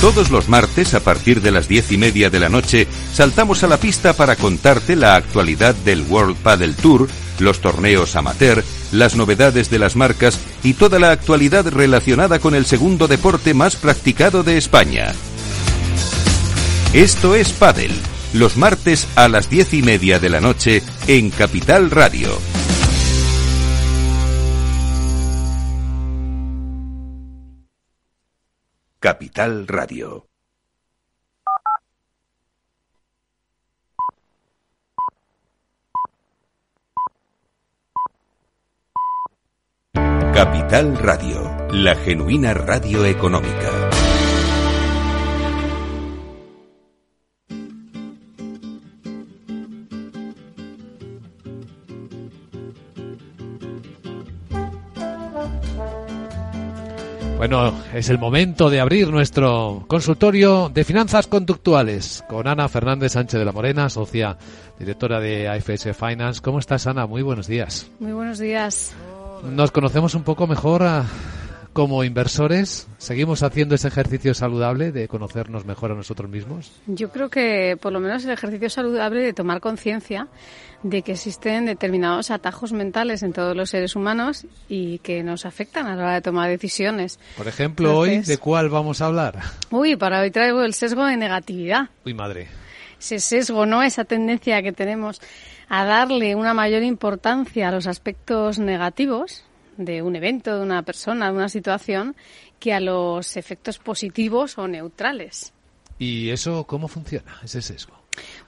[0.00, 3.66] Todos los martes, a partir de las diez y media de la noche, saltamos a
[3.66, 7.06] la pista para contarte la actualidad del World Padel Tour,
[7.40, 12.66] los torneos amateur, las novedades de las marcas y toda la actualidad relacionada con el
[12.66, 15.12] segundo deporte más practicado de España.
[16.92, 17.92] Esto es Padel,
[18.32, 22.38] los martes a las diez y media de la noche en Capital Radio.
[29.00, 30.29] Capital Radio.
[40.42, 43.90] Capital Radio, la genuina radio económica.
[57.36, 63.40] Bueno, es el momento de abrir nuestro consultorio de finanzas conductuales con Ana Fernández Sánchez
[63.40, 64.38] de la Morena, socia
[64.78, 66.40] directora de AFS Finance.
[66.40, 67.06] ¿Cómo estás, Ana?
[67.06, 67.90] Muy buenos días.
[68.00, 68.94] Muy buenos días.
[69.44, 71.04] Nos conocemos un poco mejor a-
[71.72, 72.88] como inversores.
[72.98, 76.72] ¿Seguimos haciendo ese ejercicio saludable de conocernos mejor a nosotros mismos?
[76.86, 80.26] Yo creo que por lo menos el ejercicio saludable de tomar conciencia
[80.82, 85.86] de que existen determinados atajos mentales en todos los seres humanos y que nos afectan
[85.86, 87.18] a la hora de tomar decisiones.
[87.36, 89.38] Por ejemplo, hoy, Entonces- ¿de cuál vamos a hablar?
[89.70, 91.88] Uy, para hoy traigo el sesgo de negatividad.
[92.04, 92.48] Uy, madre.
[92.98, 93.82] ese sesgo, ¿no?
[93.82, 95.22] Esa tendencia que tenemos
[95.70, 99.44] a darle una mayor importancia a los aspectos negativos
[99.76, 102.16] de un evento, de una persona, de una situación,
[102.58, 105.54] que a los efectos positivos o neutrales.
[105.98, 107.94] ¿Y eso cómo funciona, ese sesgo?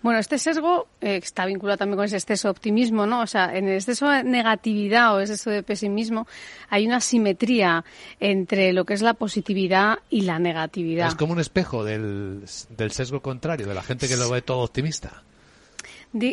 [0.02, 3.20] Bueno, este sesgo eh, está vinculado también con ese exceso de optimismo, ¿no?
[3.20, 6.26] O sea, en el exceso de negatividad o exceso de pesimismo
[6.68, 7.84] hay una simetría
[8.18, 11.06] entre lo que es la positividad y la negatividad.
[11.06, 14.58] Es como un espejo del, del sesgo contrario, de la gente que lo ve todo
[14.58, 15.22] optimista.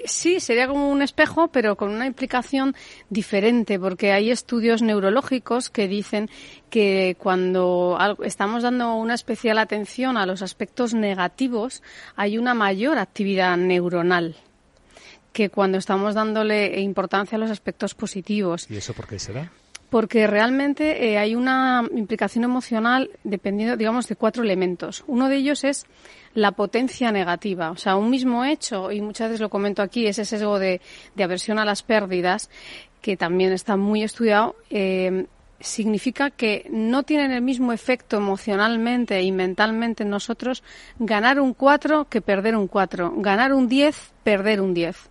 [0.06, 2.76] Sí, sería como un espejo, pero con una implicación
[3.10, 6.30] diferente, porque hay estudios neurológicos que dicen
[6.70, 11.82] que cuando estamos dando una especial atención a los aspectos negativos,
[12.18, 14.36] hay una mayor actividad neuronal
[15.32, 19.52] que cuando estamos dándole importancia a los aspectos positivos ¿Y eso por qué será?
[19.90, 25.04] porque realmente eh, hay una implicación emocional dependiendo, digamos, de cuatro elementos.
[25.08, 25.86] Uno de ellos es
[26.34, 30.26] la potencia negativa, o sea, un mismo hecho, y muchas veces lo comento aquí, ese
[30.26, 30.82] sesgo de,
[31.18, 32.50] aversión a las pérdidas,
[33.02, 35.26] que también está muy estudiado, eh,
[35.60, 40.64] significa que no tienen el mismo efecto emocionalmente y mentalmente en nosotros
[41.00, 45.10] ganar un 4 que perder un 4, ganar un 10, perder un 10.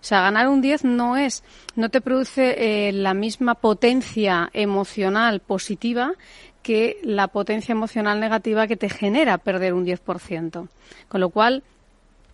[0.00, 1.44] O sea, ganar un 10 no es,
[1.76, 6.14] no te produce eh, la misma potencia emocional positiva
[6.62, 10.68] que la potencia emocional negativa que te genera perder un 10%.
[11.08, 11.62] Con lo cual,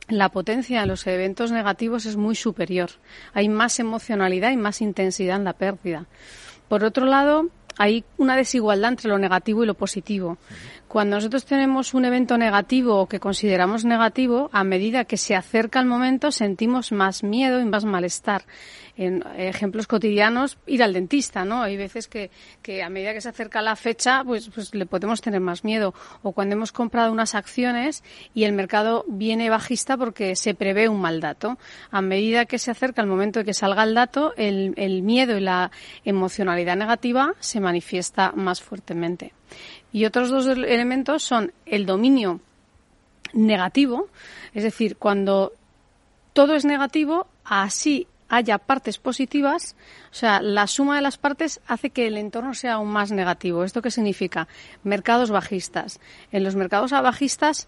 [0.09, 2.91] la potencia en los eventos negativos es muy superior.
[3.35, 6.07] Hay más emocionalidad y más intensidad en la pérdida.
[6.69, 10.39] Por otro lado, hay una desigualdad entre lo negativo y lo positivo.
[10.88, 15.81] Cuando nosotros tenemos un evento negativo o que consideramos negativo, a medida que se acerca
[15.81, 18.44] el momento sentimos más miedo y más malestar.
[18.96, 21.62] En ejemplos cotidianos, ir al dentista, ¿no?
[21.62, 22.31] Hay veces que,
[22.62, 25.92] que a medida que se acerca la fecha, pues, pues le podemos tener más miedo.
[26.22, 31.01] O cuando hemos comprado unas acciones y el mercado viene bajista porque se prevé un
[31.01, 31.59] mal dato.
[31.90, 35.37] A medida que se acerca el momento de que salga el dato, el, el miedo
[35.37, 35.72] y la
[36.05, 39.35] emocionalidad negativa se manifiesta más fuertemente.
[39.96, 42.40] Y otros dos ele- elementos son el dominio
[43.32, 44.09] negativo,
[44.52, 45.54] es decir, cuando
[46.35, 49.74] todo es negativo, así haya partes positivas,
[50.11, 53.64] o sea, la suma de las partes hace que el entorno sea aún más negativo.
[53.64, 54.48] ¿Esto qué significa?
[54.85, 55.98] Mercados bajistas.
[56.30, 57.66] En los mercados bajistas,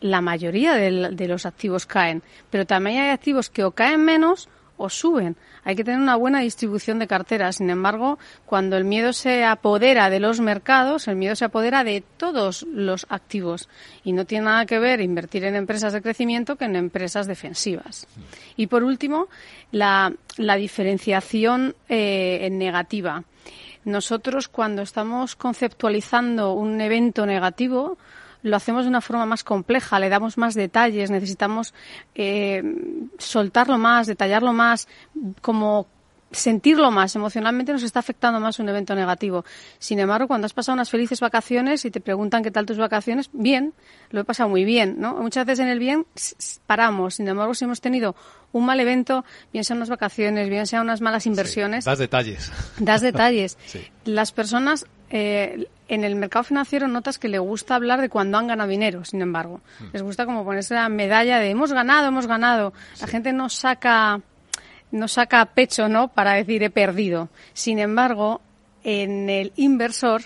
[0.00, 4.88] la mayoría de los activos caen, pero también hay activos que o caen menos o
[4.88, 5.36] suben.
[5.64, 7.56] Hay que tener una buena distribución de carteras.
[7.56, 12.02] Sin embargo, cuando el miedo se apodera de los mercados, el miedo se apodera de
[12.16, 13.68] todos los activos.
[14.04, 18.06] Y no tiene nada que ver invertir en empresas de crecimiento que en empresas defensivas.
[18.56, 19.28] Y por último,
[19.72, 23.24] la, la diferenciación eh, negativa.
[23.84, 27.98] Nosotros cuando estamos conceptualizando un evento negativo,
[28.42, 31.74] lo hacemos de una forma más compleja, le damos más detalles, necesitamos
[32.14, 32.62] eh,
[33.18, 34.88] soltarlo más, detallarlo más,
[35.40, 35.86] como
[36.30, 39.44] sentirlo más, emocionalmente nos está afectando más un evento negativo.
[39.78, 43.30] Sin embargo, cuando has pasado unas felices vacaciones y te preguntan qué tal tus vacaciones,
[43.32, 43.72] bien,
[44.10, 45.14] lo he pasado muy bien, ¿no?
[45.14, 46.04] Muchas veces en el bien
[46.66, 48.14] paramos, sin embargo, si hemos tenido
[48.52, 52.52] un mal evento, bien sean unas vacaciones, bien sean unas malas inversiones, Das detalles.
[52.78, 53.56] das detalles.
[53.66, 53.80] Sí.
[54.04, 58.46] Las personas eh, en el mercado financiero notas que le gusta hablar de cuando han
[58.46, 59.60] ganado dinero, sin embargo.
[59.80, 59.86] Hmm.
[59.92, 62.72] Les gusta como ponerse la medalla de hemos ganado, hemos ganado.
[63.00, 64.20] La gente no saca,
[64.92, 66.08] no saca pecho, ¿no?
[66.08, 67.28] Para decir he perdido.
[67.54, 68.42] Sin embargo,
[68.84, 70.22] en el inversor,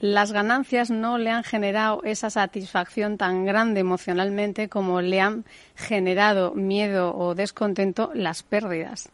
[0.00, 6.54] las ganancias no le han generado esa satisfacción tan grande emocionalmente como le han generado
[6.54, 9.10] miedo o descontento las pérdidas.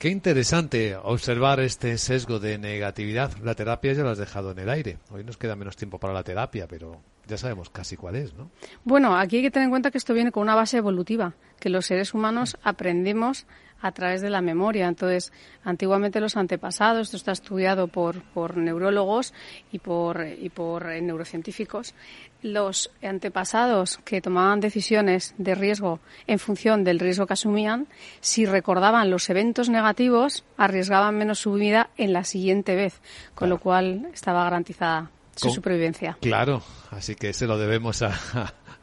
[0.00, 3.32] Qué interesante observar este sesgo de negatividad.
[3.44, 4.96] La terapia ya lo has dejado en el aire.
[5.10, 8.50] Hoy nos queda menos tiempo para la terapia, pero ya sabemos casi cuál es, ¿no?
[8.82, 11.68] Bueno, aquí hay que tener en cuenta que esto viene con una base evolutiva, que
[11.68, 13.44] los seres humanos aprendemos
[13.80, 14.86] a través de la memoria.
[14.86, 15.32] Entonces,
[15.64, 19.34] antiguamente los antepasados, esto está estudiado por, por neurólogos
[19.72, 21.94] y por, y por eh, neurocientíficos,
[22.42, 27.86] los antepasados que tomaban decisiones de riesgo en función del riesgo que asumían,
[28.20, 33.00] si recordaban los eventos negativos, arriesgaban menos su vida en la siguiente vez,
[33.34, 36.18] con lo cual estaba garantizada su supervivencia.
[36.20, 38.12] Claro, así que se lo debemos a,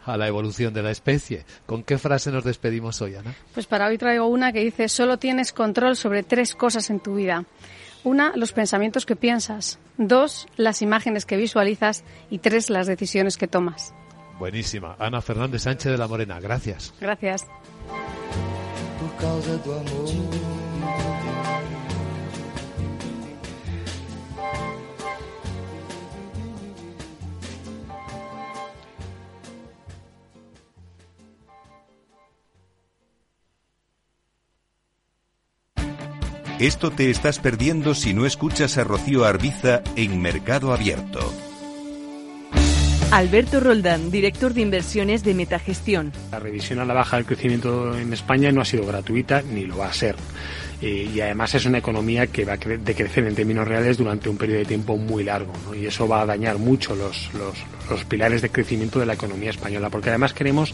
[0.07, 1.45] a la evolución de la especie.
[1.65, 3.33] ¿Con qué frase nos despedimos hoy, Ana?
[3.53, 7.15] Pues para hoy traigo una que dice, solo tienes control sobre tres cosas en tu
[7.15, 7.45] vida.
[8.03, 9.79] Una, los pensamientos que piensas.
[9.97, 12.03] Dos, las imágenes que visualizas.
[12.29, 13.93] Y tres, las decisiones que tomas.
[14.39, 14.95] Buenísima.
[14.99, 16.39] Ana Fernández Sánchez de la Morena.
[16.39, 16.93] Gracias.
[17.01, 17.45] Gracias.
[36.59, 41.31] Esto te estás perdiendo si no escuchas a Rocío Arbiza en Mercado Abierto.
[43.11, 46.11] Alberto Roldán, director de inversiones de Metagestión.
[46.31, 49.77] La revisión a la baja del crecimiento en España no ha sido gratuita ni lo
[49.77, 50.15] va a ser.
[50.81, 54.37] Eh, y además es una economía que va a decrecer en términos reales durante un
[54.37, 57.55] periodo de tiempo muy largo y eso va a dañar mucho los, los,
[57.89, 60.73] los pilares de crecimiento de la economía española porque además queremos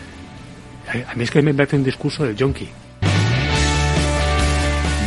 [0.99, 2.69] a mí es que me parece un discurso del yonki.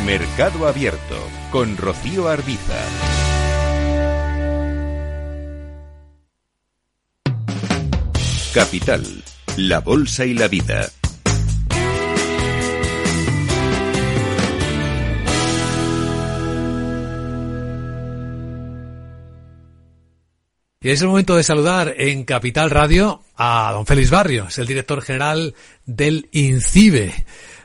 [0.06, 1.16] Mercado Abierto
[1.50, 2.78] con Rocío Arbiza.
[8.54, 9.04] Capital,
[9.56, 10.88] la Bolsa y la Vida.
[20.84, 25.00] Y es el momento de saludar en Capital Radio a don Félix Barrios, el director
[25.00, 25.54] general
[25.86, 27.24] del INCIBE.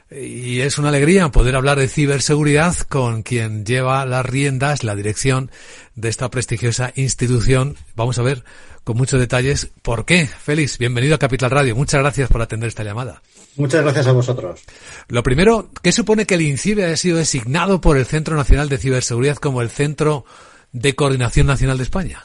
[0.10, 5.51] Y es una alegría poder hablar de ciberseguridad con quien lleva las riendas, la dirección
[5.95, 7.75] de esta prestigiosa institución.
[7.93, 8.45] Vamos a ver
[8.86, 10.25] con muchos detalles por qué.
[10.25, 11.75] Félix, bienvenido a Capital Radio.
[11.75, 13.21] Muchas gracias por atender esta llamada.
[13.58, 14.62] Muchas gracias a vosotros.
[15.10, 18.77] Lo primero, ¿qué supone que el INCIBE haya sido designado por el Centro Nacional de
[18.77, 20.23] Ciberseguridad como el Centro
[20.71, 22.23] de Coordinación Nacional de España?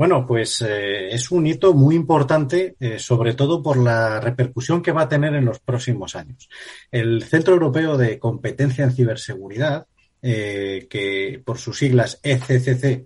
[0.00, 4.92] Bueno, pues eh, es un hito muy importante, eh, sobre todo por la repercusión que
[4.92, 6.48] va a tener en los próximos años.
[6.90, 9.88] El Centro Europeo de Competencia en Ciberseguridad,
[10.22, 13.04] eh, que por sus siglas ECCC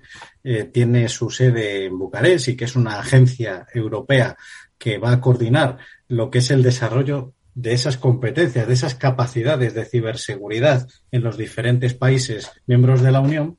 [0.72, 4.36] tiene su sede en Bucarest y que es una agencia europea
[4.78, 9.74] que va a coordinar lo que es el desarrollo de esas competencias, de esas capacidades
[9.74, 13.58] de ciberseguridad en los diferentes países miembros de la Unión,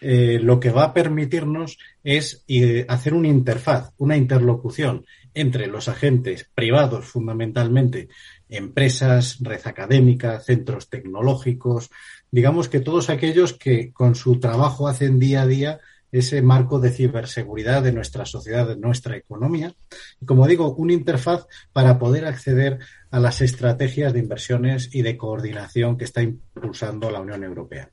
[0.00, 5.88] eh, lo que va a permitirnos es eh, hacer una interfaz, una interlocución entre los
[5.88, 8.08] agentes privados fundamentalmente,
[8.48, 11.90] empresas, red académica, centros tecnológicos,
[12.30, 15.80] digamos que todos aquellos que con su trabajo hacen día a día
[16.10, 19.74] ese marco de ciberseguridad de nuestra sociedad, de nuestra economía.
[20.20, 22.78] Y como digo, una interfaz para poder acceder
[23.10, 27.90] a las estrategias de inversiones y de coordinación que está impulsando la Unión Europea.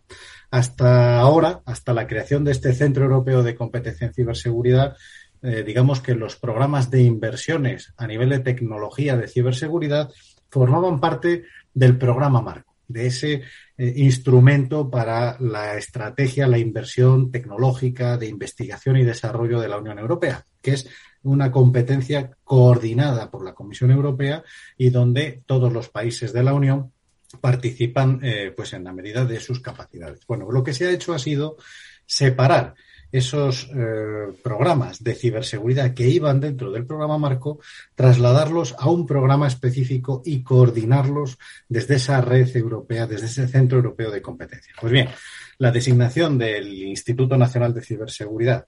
[0.55, 4.95] Hasta ahora, hasta la creación de este Centro Europeo de Competencia en Ciberseguridad,
[5.41, 10.13] eh, digamos que los programas de inversiones a nivel de tecnología de ciberseguridad
[10.49, 13.41] formaban parte del programa Marco, de ese
[13.77, 19.99] eh, instrumento para la estrategia, la inversión tecnológica de investigación y desarrollo de la Unión
[19.99, 20.87] Europea, que es
[21.23, 24.41] una competencia coordinada por la Comisión Europea
[24.77, 26.93] y donde todos los países de la Unión
[27.39, 30.25] participan eh, pues en la medida de sus capacidades.
[30.27, 31.57] Bueno, lo que se ha hecho ha sido
[32.05, 32.75] separar
[33.11, 37.59] esos eh, programas de ciberseguridad que iban dentro del programa Marco,
[37.95, 41.37] trasladarlos a un programa específico y coordinarlos
[41.69, 44.73] desde esa red europea, desde ese Centro Europeo de Competencia.
[44.79, 45.09] Pues bien,
[45.57, 48.65] la designación del Instituto Nacional de Ciberseguridad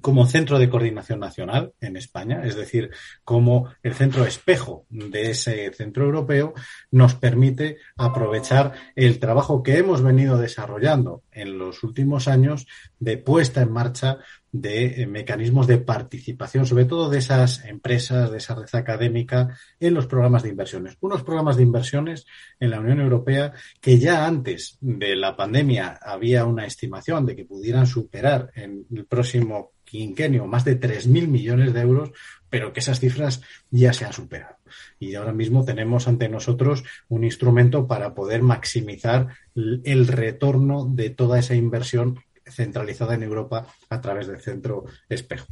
[0.00, 2.90] como centro de coordinación nacional en España, es decir,
[3.24, 6.54] como el centro espejo de ese centro europeo,
[6.90, 12.66] nos permite aprovechar el trabajo que hemos venido desarrollando en los últimos años
[12.98, 14.18] de puesta en marcha
[14.54, 19.94] de eh, mecanismos de participación, sobre todo de esas empresas, de esa red académica, en
[19.94, 20.96] los programas de inversiones.
[21.00, 22.24] Unos programas de inversiones
[22.60, 27.44] en la Unión Europea que ya antes de la pandemia había una estimación de que
[27.44, 32.12] pudieran superar en el próximo quinquenio más de 3.000 millones de euros,
[32.48, 34.54] pero que esas cifras ya se han superado.
[35.00, 41.40] Y ahora mismo tenemos ante nosotros un instrumento para poder maximizar el retorno de toda
[41.40, 45.46] esa inversión centralizada en Europa a través del centro espejo.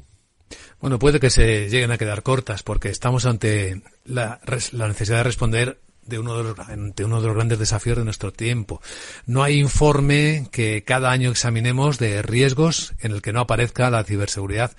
[0.81, 4.41] Bueno, puede que se lleguen a quedar cortas porque estamos ante la,
[4.73, 6.57] necesidad de responder de uno de, los,
[6.97, 8.83] de uno de los grandes desafíos de nuestro tiempo.
[9.25, 14.05] No hay informe que cada año examinemos de riesgos en el que no aparezca la
[14.05, 14.73] ciberseguridad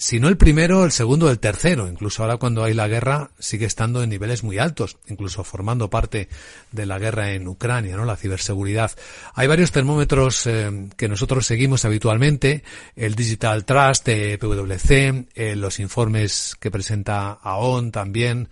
[0.00, 1.86] si no el primero, el segundo, el tercero.
[1.86, 6.30] Incluso ahora cuando hay la guerra sigue estando en niveles muy altos, incluso formando parte
[6.72, 8.06] de la guerra en Ucrania, ¿no?
[8.06, 8.92] La ciberseguridad.
[9.34, 12.64] Hay varios termómetros eh, que nosotros seguimos habitualmente,
[12.96, 18.48] el Digital Trust de PwC, eh, los informes que presenta AON también.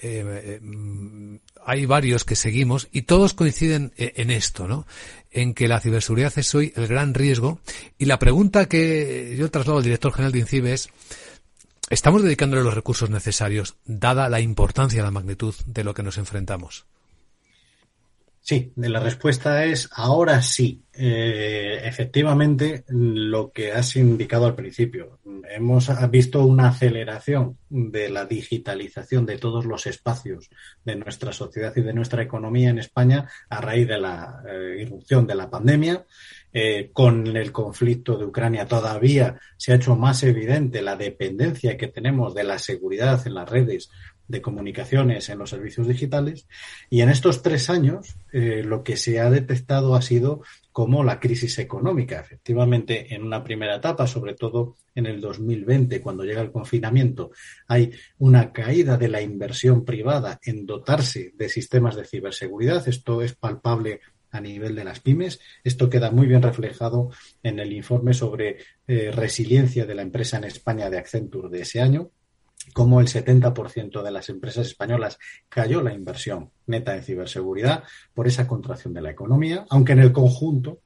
[0.00, 0.60] Eh,
[1.66, 4.86] hay varios que seguimos y todos coinciden en esto, ¿no?
[5.34, 7.58] En que la ciberseguridad es hoy el gran riesgo.
[7.98, 10.88] Y la pregunta que yo traslado al director general de INCIBE es,
[11.90, 16.16] ¿estamos dedicándole los recursos necesarios, dada la importancia y la magnitud de lo que nos
[16.16, 16.86] enfrentamos?
[18.46, 20.82] Sí, la respuesta es ahora sí.
[20.92, 25.18] Eh, efectivamente, lo que has indicado al principio.
[25.50, 30.50] Hemos visto una aceleración de la digitalización de todos los espacios
[30.84, 35.26] de nuestra sociedad y de nuestra economía en España a raíz de la eh, irrupción
[35.26, 36.04] de la pandemia.
[36.52, 41.88] Eh, con el conflicto de Ucrania todavía se ha hecho más evidente la dependencia que
[41.88, 43.90] tenemos de la seguridad en las redes
[44.28, 46.46] de comunicaciones en los servicios digitales
[46.90, 51.20] y en estos tres años eh, lo que se ha detectado ha sido como la
[51.20, 52.20] crisis económica.
[52.20, 57.30] Efectivamente, en una primera etapa, sobre todo en el 2020, cuando llega el confinamiento,
[57.68, 62.88] hay una caída de la inversión privada en dotarse de sistemas de ciberseguridad.
[62.88, 64.00] Esto es palpable
[64.34, 65.38] a nivel de las pymes.
[65.62, 67.10] Esto queda muy bien reflejado
[67.42, 71.80] en el informe sobre eh, resiliencia de la empresa en España de Accenture de ese
[71.80, 72.10] año,
[72.72, 77.84] como el 70% de las empresas españolas cayó la inversión neta en ciberseguridad
[78.14, 80.80] por esa contracción de la economía, aunque en el conjunto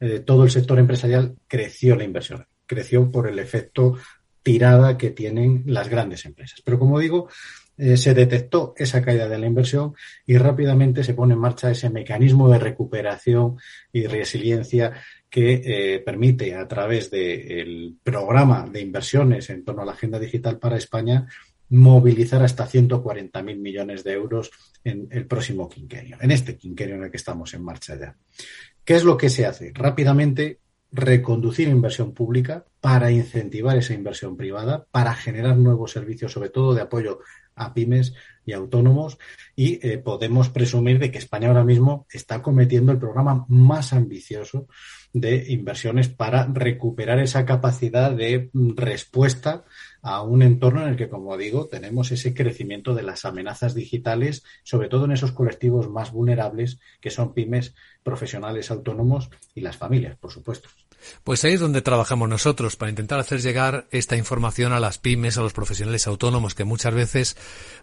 [0.00, 3.96] eh, todo el sector empresarial creció la inversión, creció por el efecto
[4.42, 6.62] tirada que tienen las grandes empresas.
[6.64, 7.28] Pero como digo,
[7.76, 9.94] eh, se detectó esa caída de la inversión
[10.26, 13.56] y rápidamente se pone en marcha ese mecanismo de recuperación
[13.92, 14.94] y resiliencia
[15.30, 20.58] que eh, permite a través del programa de inversiones en torno a la agenda digital
[20.58, 21.26] para España
[21.70, 24.50] movilizar hasta 140.000 millones de euros
[24.84, 28.16] en el próximo quinquenio, en este quinquenio en el que estamos en marcha ya.
[28.84, 29.70] ¿Qué es lo que se hace?
[29.74, 30.60] Rápidamente
[30.90, 36.82] reconducir inversión pública para incentivar esa inversión privada, para generar nuevos servicios, sobre todo de
[36.82, 37.20] apoyo
[37.54, 38.14] a pymes
[38.46, 39.18] y autónomos.
[39.54, 44.68] Y eh, podemos presumir de que España ahora mismo está cometiendo el programa más ambicioso
[45.12, 49.64] de inversiones para recuperar esa capacidad de respuesta
[50.02, 54.44] a un entorno en el que, como digo, tenemos ese crecimiento de las amenazas digitales,
[54.62, 60.16] sobre todo en esos colectivos más vulnerables que son pymes, profesionales autónomos y las familias,
[60.16, 60.68] por supuesto.
[61.24, 65.38] Pues ahí es donde trabajamos nosotros, para intentar hacer llegar esta información a las pymes,
[65.38, 67.36] a los profesionales autónomos, que muchas veces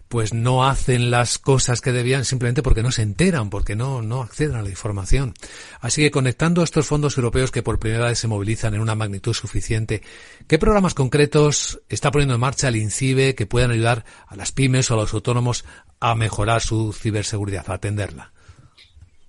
[0.08, 4.22] pues no hacen las cosas que debían simplemente porque no se enteran, porque no, no
[4.22, 5.34] acceden a la información.
[5.80, 9.34] Así que conectando estos fondos europeos que por primera vez se movilizan en una magnitud
[9.34, 10.02] suficiente,
[10.46, 14.90] ¿qué programas concretos está poniendo en marcha el INCIBE que puedan ayudar a las pymes
[14.90, 15.64] o a los autónomos
[16.00, 18.32] a mejorar su ciberseguridad, a atenderla?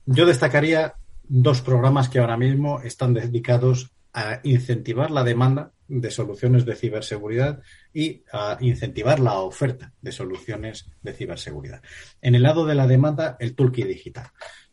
[0.05, 0.95] Yo destacaría
[1.29, 7.61] dos programas que ahora mismo están dedicados a incentivar la demanda de soluciones de ciberseguridad
[7.93, 11.81] y a incentivar la oferta de soluciones de ciberseguridad.
[12.21, 14.27] En el lado de la demanda, el Toolkit Digital.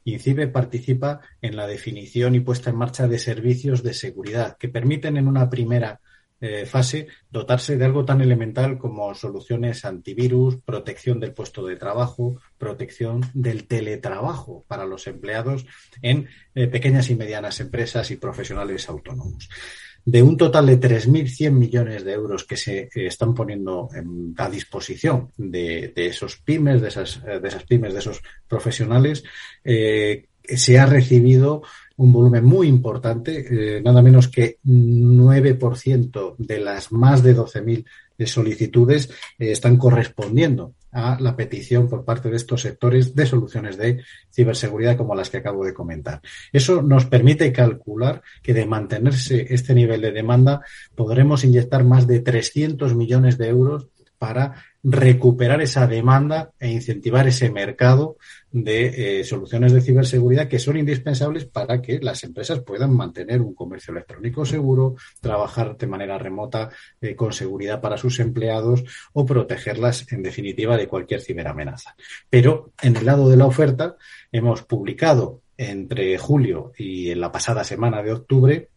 [0.05, 5.17] INCIBE participa en la definición y puesta en marcha de servicios de seguridad que permiten
[5.17, 6.01] en una primera
[6.47, 12.37] eh, fase dotarse de algo tan elemental como soluciones antivirus, protección del puesto de trabajo,
[12.59, 15.65] protección del teletrabajo para los empleados
[16.03, 19.49] en eh, pequeñas y medianas empresas y profesionales autónomos.
[20.05, 23.89] De un total de 3.100 millones de euros que se están poniendo
[24.37, 29.25] a disposición de, esos pymes, de esas, de esas pymes, de esos profesionales,
[29.65, 31.63] eh, se ha recibido
[31.97, 37.85] un volumen muy importante, eh, nada menos que 9% de las más de 12.000
[38.27, 44.03] solicitudes eh, están correspondiendo a la petición por parte de estos sectores de soluciones de
[44.33, 46.21] ciberseguridad como las que acabo de comentar.
[46.53, 50.63] Eso nos permite calcular que de mantenerse este nivel de demanda
[50.95, 53.89] podremos inyectar más de 300 millones de euros
[54.25, 58.17] para recuperar esa demanda e incentivar ese mercado
[58.51, 63.55] de eh, soluciones de ciberseguridad que son indispensables para que las empresas puedan mantener un
[63.55, 66.71] comercio electrónico seguro, trabajar de manera remota
[67.03, 71.95] eh, con seguridad para sus empleados o protegerlas, en definitiva, de cualquier ciberamenaza.
[72.31, 73.97] Pero en el lado de la oferta
[74.33, 78.71] hemos publicado entre julio y en la pasada semana de octubre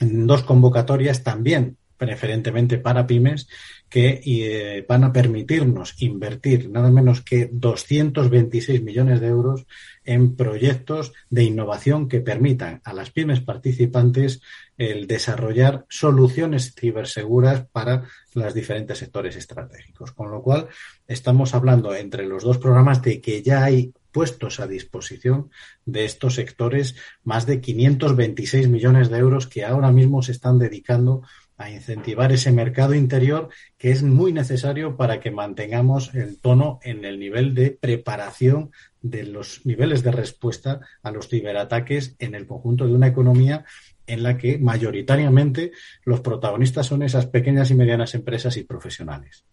[0.00, 3.48] dos convocatorias también preferentemente para pymes
[3.88, 9.66] que eh, van a permitirnos invertir nada menos que 226 millones de euros
[10.04, 14.40] en proyectos de innovación que permitan a las pymes participantes
[14.76, 20.12] el desarrollar soluciones ciberseguras para los diferentes sectores estratégicos.
[20.12, 20.68] Con lo cual,
[21.08, 25.50] estamos hablando entre los dos programas de que ya hay puestos a disposición
[25.84, 31.22] de estos sectores más de 526 millones de euros que ahora mismo se están dedicando
[31.58, 37.04] a incentivar ese mercado interior que es muy necesario para que mantengamos el tono en
[37.04, 38.70] el nivel de preparación
[39.02, 43.64] de los niveles de respuesta a los ciberataques en el conjunto de una economía
[44.06, 45.72] en la que mayoritariamente
[46.04, 49.44] los protagonistas son esas pequeñas y medianas empresas y profesionales.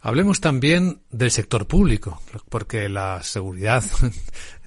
[0.00, 3.84] Hablemos también del sector público, porque la seguridad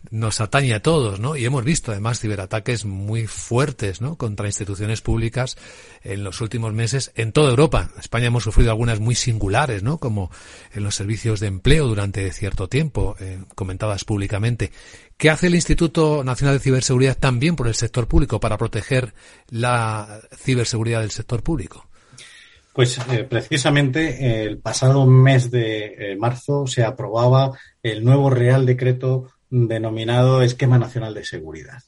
[0.09, 1.35] nos atañe a todos, ¿no?
[1.35, 4.17] Y hemos visto además ciberataques muy fuertes, ¿no?
[4.17, 5.57] Contra instituciones públicas
[6.03, 7.91] en los últimos meses en toda Europa.
[7.93, 9.99] En España hemos sufrido algunas muy singulares, ¿no?
[9.99, 10.31] Como
[10.73, 14.71] en los servicios de empleo durante cierto tiempo, eh, comentadas públicamente.
[15.17, 19.13] ¿Qué hace el Instituto Nacional de Ciberseguridad también por el sector público para proteger
[19.49, 21.87] la ciberseguridad del sector público?
[22.73, 27.51] Pues eh, precisamente el pasado mes de eh, marzo se aprobaba
[27.83, 31.83] el nuevo Real Decreto denominado Esquema Nacional de Seguridad.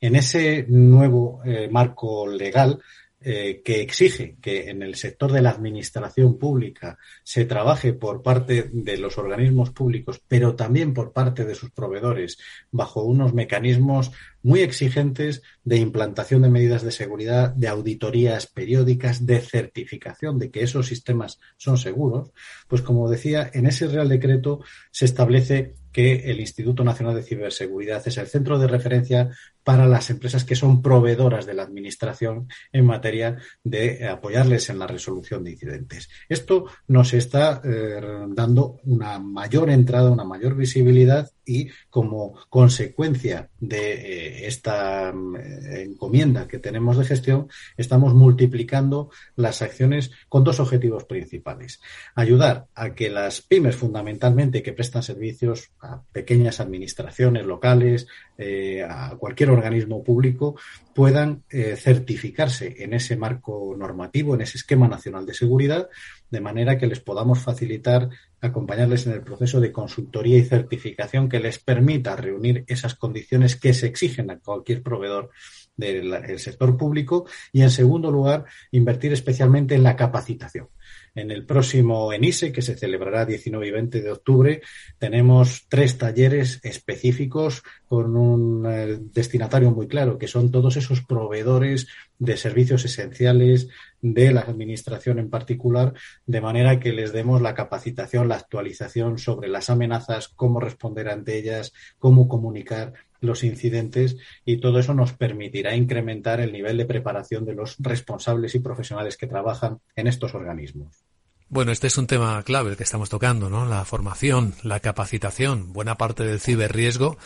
[0.00, 2.78] En ese nuevo eh, marco legal
[3.18, 8.70] eh, que exige que en el sector de la administración pública se trabaje por parte
[8.72, 12.38] de los organismos públicos, pero también por parte de sus proveedores,
[12.70, 14.12] bajo unos mecanismos
[14.42, 20.62] muy exigentes de implantación de medidas de seguridad, de auditorías periódicas, de certificación de que
[20.62, 22.32] esos sistemas son seguros,
[22.68, 24.60] pues como decía, en ese Real Decreto
[24.92, 29.30] se establece que el Instituto Nacional de Ciberseguridad es el centro de referencia
[29.66, 34.86] para las empresas que son proveedoras de la Administración en materia de apoyarles en la
[34.86, 36.08] resolución de incidentes.
[36.28, 43.94] Esto nos está eh, dando una mayor entrada, una mayor visibilidad y como consecuencia de
[43.94, 51.04] eh, esta eh, encomienda que tenemos de gestión, estamos multiplicando las acciones con dos objetivos
[51.04, 51.80] principales.
[52.14, 58.06] Ayudar a que las pymes fundamentalmente que prestan servicios a pequeñas administraciones locales,
[58.38, 60.56] eh, a cualquier organismo público,
[60.94, 65.90] puedan certificarse en ese marco normativo, en ese esquema nacional de seguridad,
[66.30, 68.08] de manera que les podamos facilitar
[68.40, 73.74] acompañarles en el proceso de consultoría y certificación que les permita reunir esas condiciones que
[73.74, 75.30] se exigen a cualquier proveedor
[75.76, 80.68] del sector público y, en segundo lugar, invertir especialmente en la capacitación.
[81.16, 84.60] En el próximo ENISE, que se celebrará 19 y 20 de octubre,
[84.98, 91.88] tenemos tres talleres específicos con un eh, destinatario muy claro, que son todos esos proveedores
[92.18, 93.68] de servicios esenciales
[94.02, 95.94] de la Administración en particular,
[96.26, 101.38] de manera que les demos la capacitación, la actualización sobre las amenazas, cómo responder ante
[101.38, 107.44] ellas, cómo comunicar los incidentes y todo eso nos permitirá incrementar el nivel de preparación
[107.44, 111.04] de los responsables y profesionales que trabajan en estos organismos.
[111.48, 113.66] Bueno, este es un tema clave el que estamos tocando, ¿no?
[113.66, 115.72] La formación, la capacitación.
[115.72, 117.18] Buena parte del ciberriesgo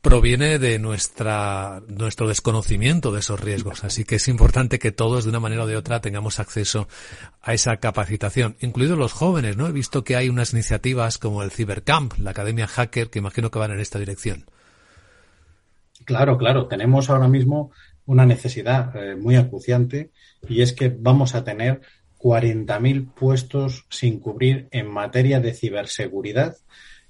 [0.00, 3.84] proviene de nuestra, nuestro desconocimiento de esos riesgos.
[3.84, 6.88] Así que es importante que todos, de una manera o de otra, tengamos acceso
[7.42, 9.66] a esa capacitación, incluidos los jóvenes, ¿no?
[9.68, 13.58] He visto que hay unas iniciativas como el Cybercamp, la Academia Hacker, que imagino que
[13.58, 14.46] van en esta dirección.
[16.04, 16.66] Claro, claro.
[16.66, 17.72] Tenemos ahora mismo
[18.06, 20.10] una necesidad eh, muy acuciante
[20.48, 21.80] y es que vamos a tener
[22.18, 26.56] 40.000 puestos sin cubrir en materia de ciberseguridad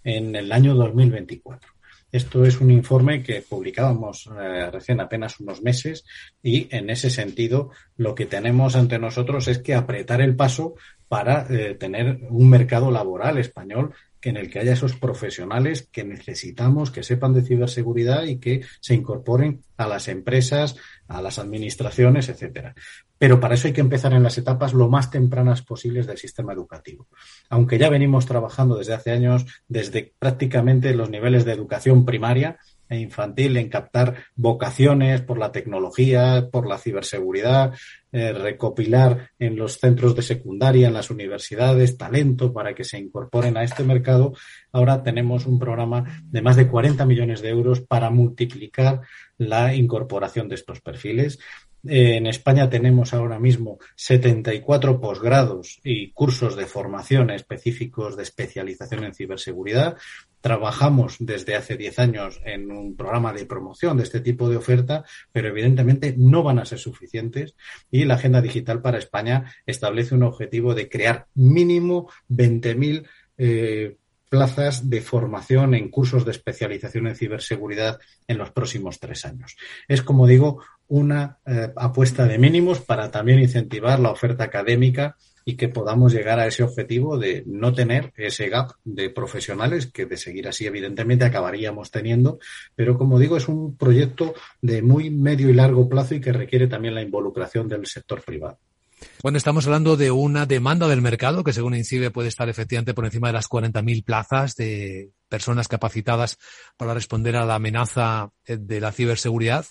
[0.04, 1.72] en el año 2024.
[2.12, 6.04] Esto es un informe que publicábamos eh, recién apenas unos meses
[6.42, 10.74] y en ese sentido lo que tenemos ante nosotros es que apretar el paso
[11.08, 16.90] para eh, tener un mercado laboral español en el que haya esos profesionales que necesitamos,
[16.90, 20.76] que sepan de ciberseguridad y que se incorporen a las empresas,
[21.08, 22.74] a las administraciones, etcétera.
[23.18, 26.52] Pero para eso hay que empezar en las etapas lo más tempranas posibles del sistema
[26.52, 27.06] educativo.
[27.50, 32.58] Aunque ya venimos trabajando desde hace años, desde prácticamente los niveles de educación primaria,
[32.90, 37.72] e infantil en captar vocaciones por la tecnología, por la ciberseguridad,
[38.12, 43.56] eh, recopilar en los centros de secundaria, en las universidades, talento para que se incorporen
[43.56, 44.34] a este mercado.
[44.72, 49.02] Ahora tenemos un programa de más de 40 millones de euros para multiplicar
[49.38, 51.38] la incorporación de estos perfiles.
[51.86, 59.04] Eh, en España tenemos ahora mismo 74 posgrados y cursos de formación específicos de especialización
[59.04, 59.96] en ciberseguridad.
[60.40, 65.04] Trabajamos desde hace 10 años en un programa de promoción de este tipo de oferta,
[65.32, 67.54] pero evidentemente no van a ser suficientes
[67.90, 73.06] y la Agenda Digital para España establece un objetivo de crear mínimo 20.000
[73.38, 73.96] eh,
[74.30, 79.56] plazas de formación en cursos de especialización en ciberseguridad en los próximos tres años.
[79.88, 85.56] Es, como digo, una eh, apuesta de mínimos para también incentivar la oferta académica y
[85.56, 90.16] que podamos llegar a ese objetivo de no tener ese gap de profesionales que de
[90.16, 92.40] seguir así evidentemente acabaríamos teniendo,
[92.74, 96.66] pero como digo es un proyecto de muy medio y largo plazo y que requiere
[96.66, 98.58] también la involucración del sector privado.
[99.22, 103.04] Bueno, estamos hablando de una demanda del mercado que según INCIBE puede estar efectivamente por
[103.04, 106.36] encima de las 40.000 plazas de personas capacitadas
[106.76, 109.64] para responder a la amenaza eh, de la ciberseguridad.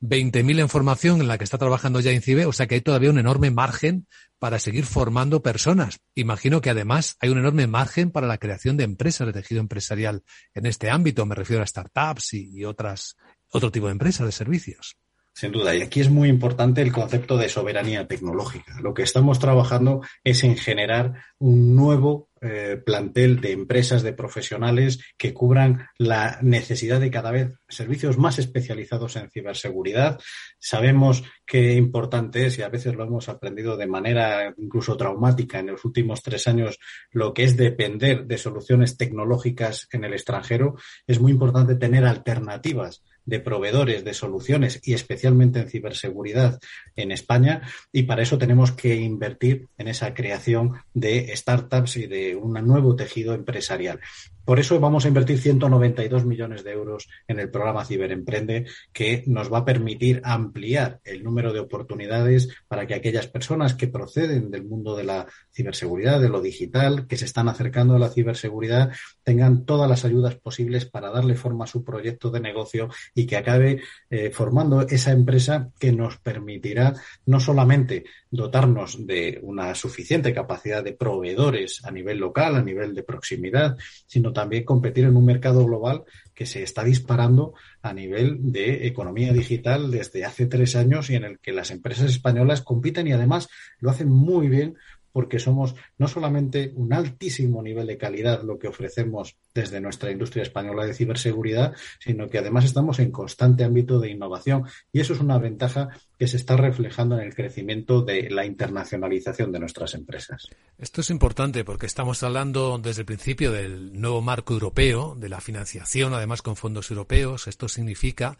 [0.00, 3.10] 20.000 en formación en la que está trabajando ya INCIBE, o sea que hay todavía
[3.10, 4.06] un enorme margen
[4.38, 6.00] para seguir formando personas.
[6.14, 10.22] Imagino que además hay un enorme margen para la creación de empresas de tejido empresarial
[10.54, 11.24] en este ámbito.
[11.24, 13.16] Me refiero a startups y, otras,
[13.48, 14.96] otro tipo de empresas de servicios.
[15.38, 18.80] Sin duda, y aquí es muy importante el concepto de soberanía tecnológica.
[18.80, 24.98] Lo que estamos trabajando es en generar un nuevo eh, plantel de empresas, de profesionales
[25.18, 30.18] que cubran la necesidad de cada vez servicios más especializados en ciberseguridad.
[30.58, 35.66] Sabemos qué importante es, y a veces lo hemos aprendido de manera incluso traumática en
[35.66, 36.78] los últimos tres años,
[37.10, 40.76] lo que es depender de soluciones tecnológicas en el extranjero.
[41.06, 46.58] Es muy importante tener alternativas de proveedores de soluciones y especialmente en ciberseguridad
[46.94, 47.62] en España
[47.92, 52.96] y para eso tenemos que invertir en esa creación de startups y de un nuevo
[52.96, 54.00] tejido empresarial.
[54.46, 59.52] Por eso vamos a invertir 192 millones de euros en el programa Ciberemprende, que nos
[59.52, 64.62] va a permitir ampliar el número de oportunidades para que aquellas personas que proceden del
[64.62, 68.92] mundo de la ciberseguridad, de lo digital, que se están acercando a la ciberseguridad,
[69.24, 73.36] tengan todas las ayudas posibles para darle forma a su proyecto de negocio y que
[73.36, 73.80] acabe
[74.10, 76.94] eh, formando esa empresa que nos permitirá
[77.24, 83.02] no solamente dotarnos de una suficiente capacidad de proveedores a nivel local, a nivel de
[83.02, 83.76] proximidad,
[84.06, 89.32] sino también competir en un mercado global que se está disparando a nivel de economía
[89.32, 93.48] digital desde hace tres años y en el que las empresas españolas compiten y además
[93.80, 94.76] lo hacen muy bien
[95.16, 100.42] porque somos no solamente un altísimo nivel de calidad lo que ofrecemos desde nuestra industria
[100.42, 105.20] española de ciberseguridad, sino que además estamos en constante ámbito de innovación y eso es
[105.20, 105.88] una ventaja
[106.18, 110.50] que se está reflejando en el crecimiento de la internacionalización de nuestras empresas.
[110.76, 115.40] Esto es importante porque estamos hablando desde el principio del nuevo marco europeo, de la
[115.40, 117.46] financiación además con fondos europeos.
[117.46, 118.36] Esto significa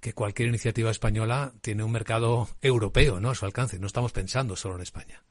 [0.00, 3.28] que cualquier iniciativa española tiene un mercado europeo ¿no?
[3.28, 3.78] a su alcance.
[3.78, 5.22] No estamos pensando solo en España.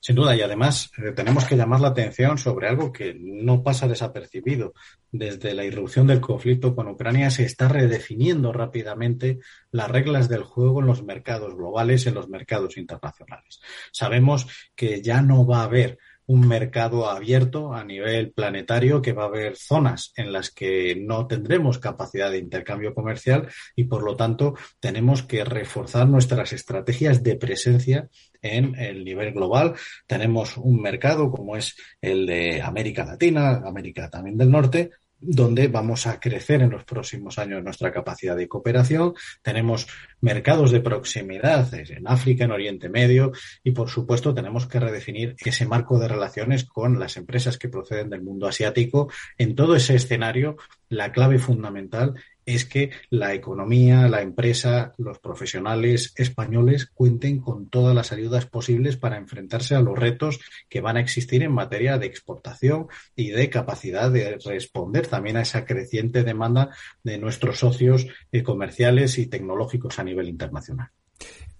[0.00, 3.88] Sin duda, y además eh, tenemos que llamar la atención sobre algo que no pasa
[3.88, 4.74] desapercibido.
[5.10, 9.38] Desde la irrupción del conflicto con Ucrania se está redefiniendo rápidamente
[9.70, 13.60] las reglas del juego en los mercados globales, en los mercados internacionales.
[13.92, 19.24] Sabemos que ya no va a haber un mercado abierto a nivel planetario, que va
[19.24, 24.16] a haber zonas en las que no tendremos capacidad de intercambio comercial y, por lo
[24.16, 28.08] tanto, tenemos que reforzar nuestras estrategias de presencia
[28.40, 29.74] en el nivel global.
[30.06, 34.90] Tenemos un mercado como es el de América Latina, América también del Norte,
[35.22, 39.14] donde vamos a crecer en los próximos años nuestra capacidad de cooperación.
[39.40, 39.86] Tenemos
[40.20, 45.66] mercados de proximidad en África, en Oriente Medio y, por supuesto, tenemos que redefinir ese
[45.66, 49.10] marco de relaciones con las empresas que proceden del mundo asiático.
[49.38, 50.56] En todo ese escenario,
[50.88, 52.14] la clave fundamental
[52.46, 58.96] es que la economía, la empresa, los profesionales españoles cuenten con todas las ayudas posibles
[58.96, 63.50] para enfrentarse a los retos que van a existir en materia de exportación y de
[63.50, 66.70] capacidad de responder también a esa creciente demanda
[67.02, 70.90] de nuestros socios eh, comerciales y tecnológicos a nivel internacional.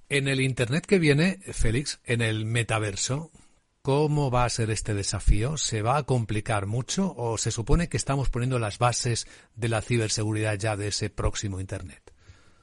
[0.09, 3.31] En el Internet que viene, Félix, en el metaverso,
[3.85, 5.57] ¿Cómo va a ser este desafío?
[5.57, 9.27] ¿Se va a complicar mucho o se supone que estamos poniendo las bases
[9.57, 12.13] de la ciberseguridad ya de ese próximo Internet?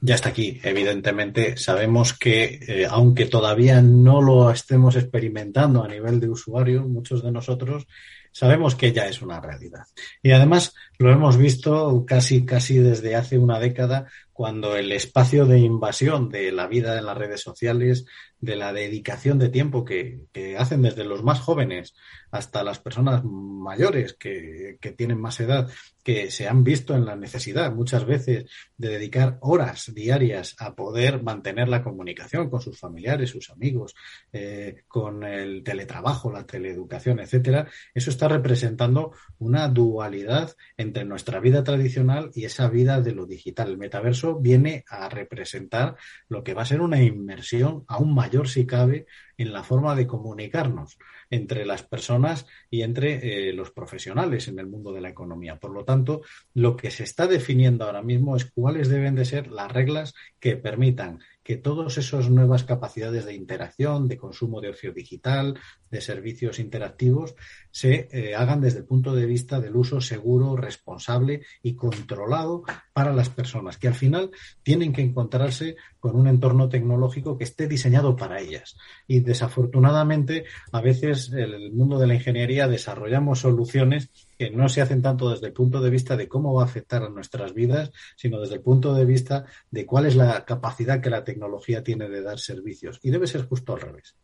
[0.00, 1.58] Ya está aquí, evidentemente.
[1.58, 7.32] Sabemos que, eh, aunque todavía no lo estemos experimentando a nivel de usuario, muchos de
[7.32, 7.86] nosotros
[8.32, 9.84] sabemos que ya es una realidad.
[10.22, 15.58] Y además lo hemos visto casi, casi desde hace una década, cuando el espacio de
[15.58, 18.06] invasión de la vida en las redes sociales,
[18.40, 21.94] de la dedicación de tiempo que, que hacen desde los más jóvenes
[22.30, 25.70] hasta las personas mayores que, que, tienen más edad,
[26.02, 31.22] que se han visto en la necesidad muchas veces de dedicar horas diarias a poder
[31.22, 33.94] mantener la comunicación con sus familiares, sus amigos,
[34.32, 41.62] eh, con el teletrabajo, la teleeducación, etcétera, eso está representando una dualidad entre nuestra vida
[41.64, 43.70] tradicional y esa vida de lo digital.
[43.70, 45.96] El metaverso viene a representar
[46.28, 49.06] lo que va a ser una inmersión aún mayor si cabe
[49.36, 50.98] en la forma de comunicarnos
[51.30, 55.58] entre las personas y entre eh, los profesionales en el mundo de la economía.
[55.58, 56.22] Por lo tanto,
[56.54, 60.56] lo que se está definiendo ahora mismo es cuáles deben de ser las reglas que
[60.56, 65.58] permitan que todas esas nuevas capacidades de interacción, de consumo de ocio digital,
[65.90, 67.34] de servicios interactivos,
[67.70, 72.62] se eh, hagan desde el punto de vista del uso seguro, responsable y controlado
[72.92, 74.30] para las personas, que al final
[74.62, 78.76] tienen que encontrarse con un entorno tecnológico que esté diseñado para ellas.
[79.06, 84.10] Y desafortunadamente, a veces en el mundo de la ingeniería desarrollamos soluciones
[84.40, 87.02] que no se hacen tanto desde el punto de vista de cómo va a afectar
[87.02, 91.10] a nuestras vidas, sino desde el punto de vista de cuál es la capacidad que
[91.10, 93.00] la tecnología tiene de dar servicios.
[93.02, 94.16] Y debe ser justo al revés.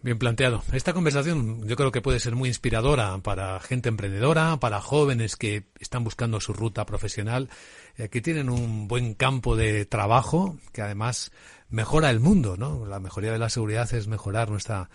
[0.00, 0.62] Bien planteado.
[0.72, 5.64] Esta conversación yo creo que puede ser muy inspiradora para gente emprendedora, para jóvenes que
[5.80, 7.48] están buscando su ruta profesional,
[7.96, 11.32] eh, que tienen un buen campo de trabajo, que además
[11.68, 12.86] mejora el mundo, ¿no?
[12.86, 14.88] La mejoría de la seguridad es mejorar nuestra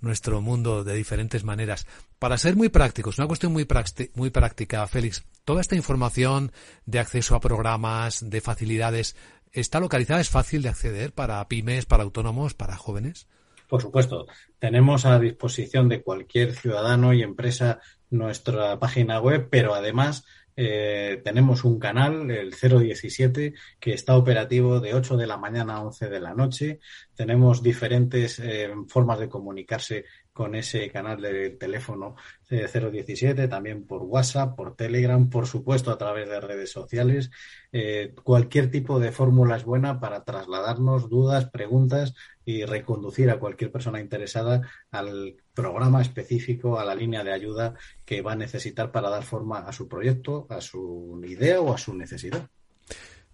[0.00, 1.86] nuestro mundo de diferentes maneras.
[2.20, 3.66] Para ser muy prácticos, una cuestión muy,
[4.14, 6.52] muy práctica, Félix, toda esta información
[6.84, 9.16] de acceso a programas, de facilidades,
[9.52, 10.20] ¿está localizada?
[10.20, 13.26] ¿Es fácil de acceder para pymes, para autónomos, para jóvenes?
[13.70, 14.26] Por supuesto,
[14.58, 21.64] tenemos a disposición de cualquier ciudadano y empresa nuestra página web, pero además eh, tenemos
[21.64, 26.20] un canal, el 017, que está operativo de 8 de la mañana a 11 de
[26.20, 26.80] la noche.
[27.14, 32.14] Tenemos diferentes eh, formas de comunicarse con ese canal de teléfono
[32.48, 37.30] 017, también por WhatsApp, por Telegram, por supuesto a través de redes sociales.
[37.72, 43.70] Eh, cualquier tipo de fórmula es buena para trasladarnos dudas, preguntas y reconducir a cualquier
[43.70, 49.10] persona interesada al programa específico, a la línea de ayuda que va a necesitar para
[49.10, 52.48] dar forma a su proyecto, a su idea o a su necesidad.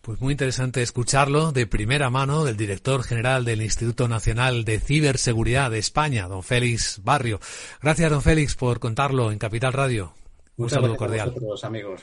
[0.00, 5.70] Pues muy interesante escucharlo de primera mano del director general del Instituto Nacional de Ciberseguridad
[5.70, 7.40] de España, don Félix Barrio.
[7.82, 10.14] Gracias, don Félix, por contarlo en Capital Radio.
[10.56, 11.34] Un saludo cordial.
[11.62, 12.02] A amigos.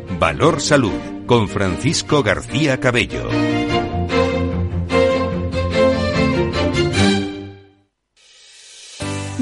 [0.21, 3.27] Valor Salud, con Francisco García Cabello.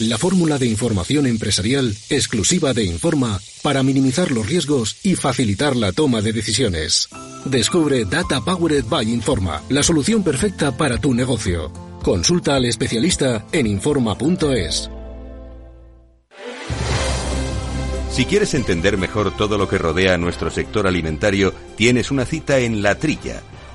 [0.00, 5.92] la fórmula de información empresarial exclusiva de Informa para minimizar los riesgos y facilitar la
[5.92, 7.08] toma de decisiones.
[7.44, 11.70] Descubre Data Powered by Informa, la solución perfecta para tu negocio.
[12.02, 14.90] Consulta al especialista en Informa.es.
[18.10, 22.82] Si quieres entender mejor todo lo que rodea nuestro sector alimentario, tienes una cita en
[22.82, 23.42] La Trilla.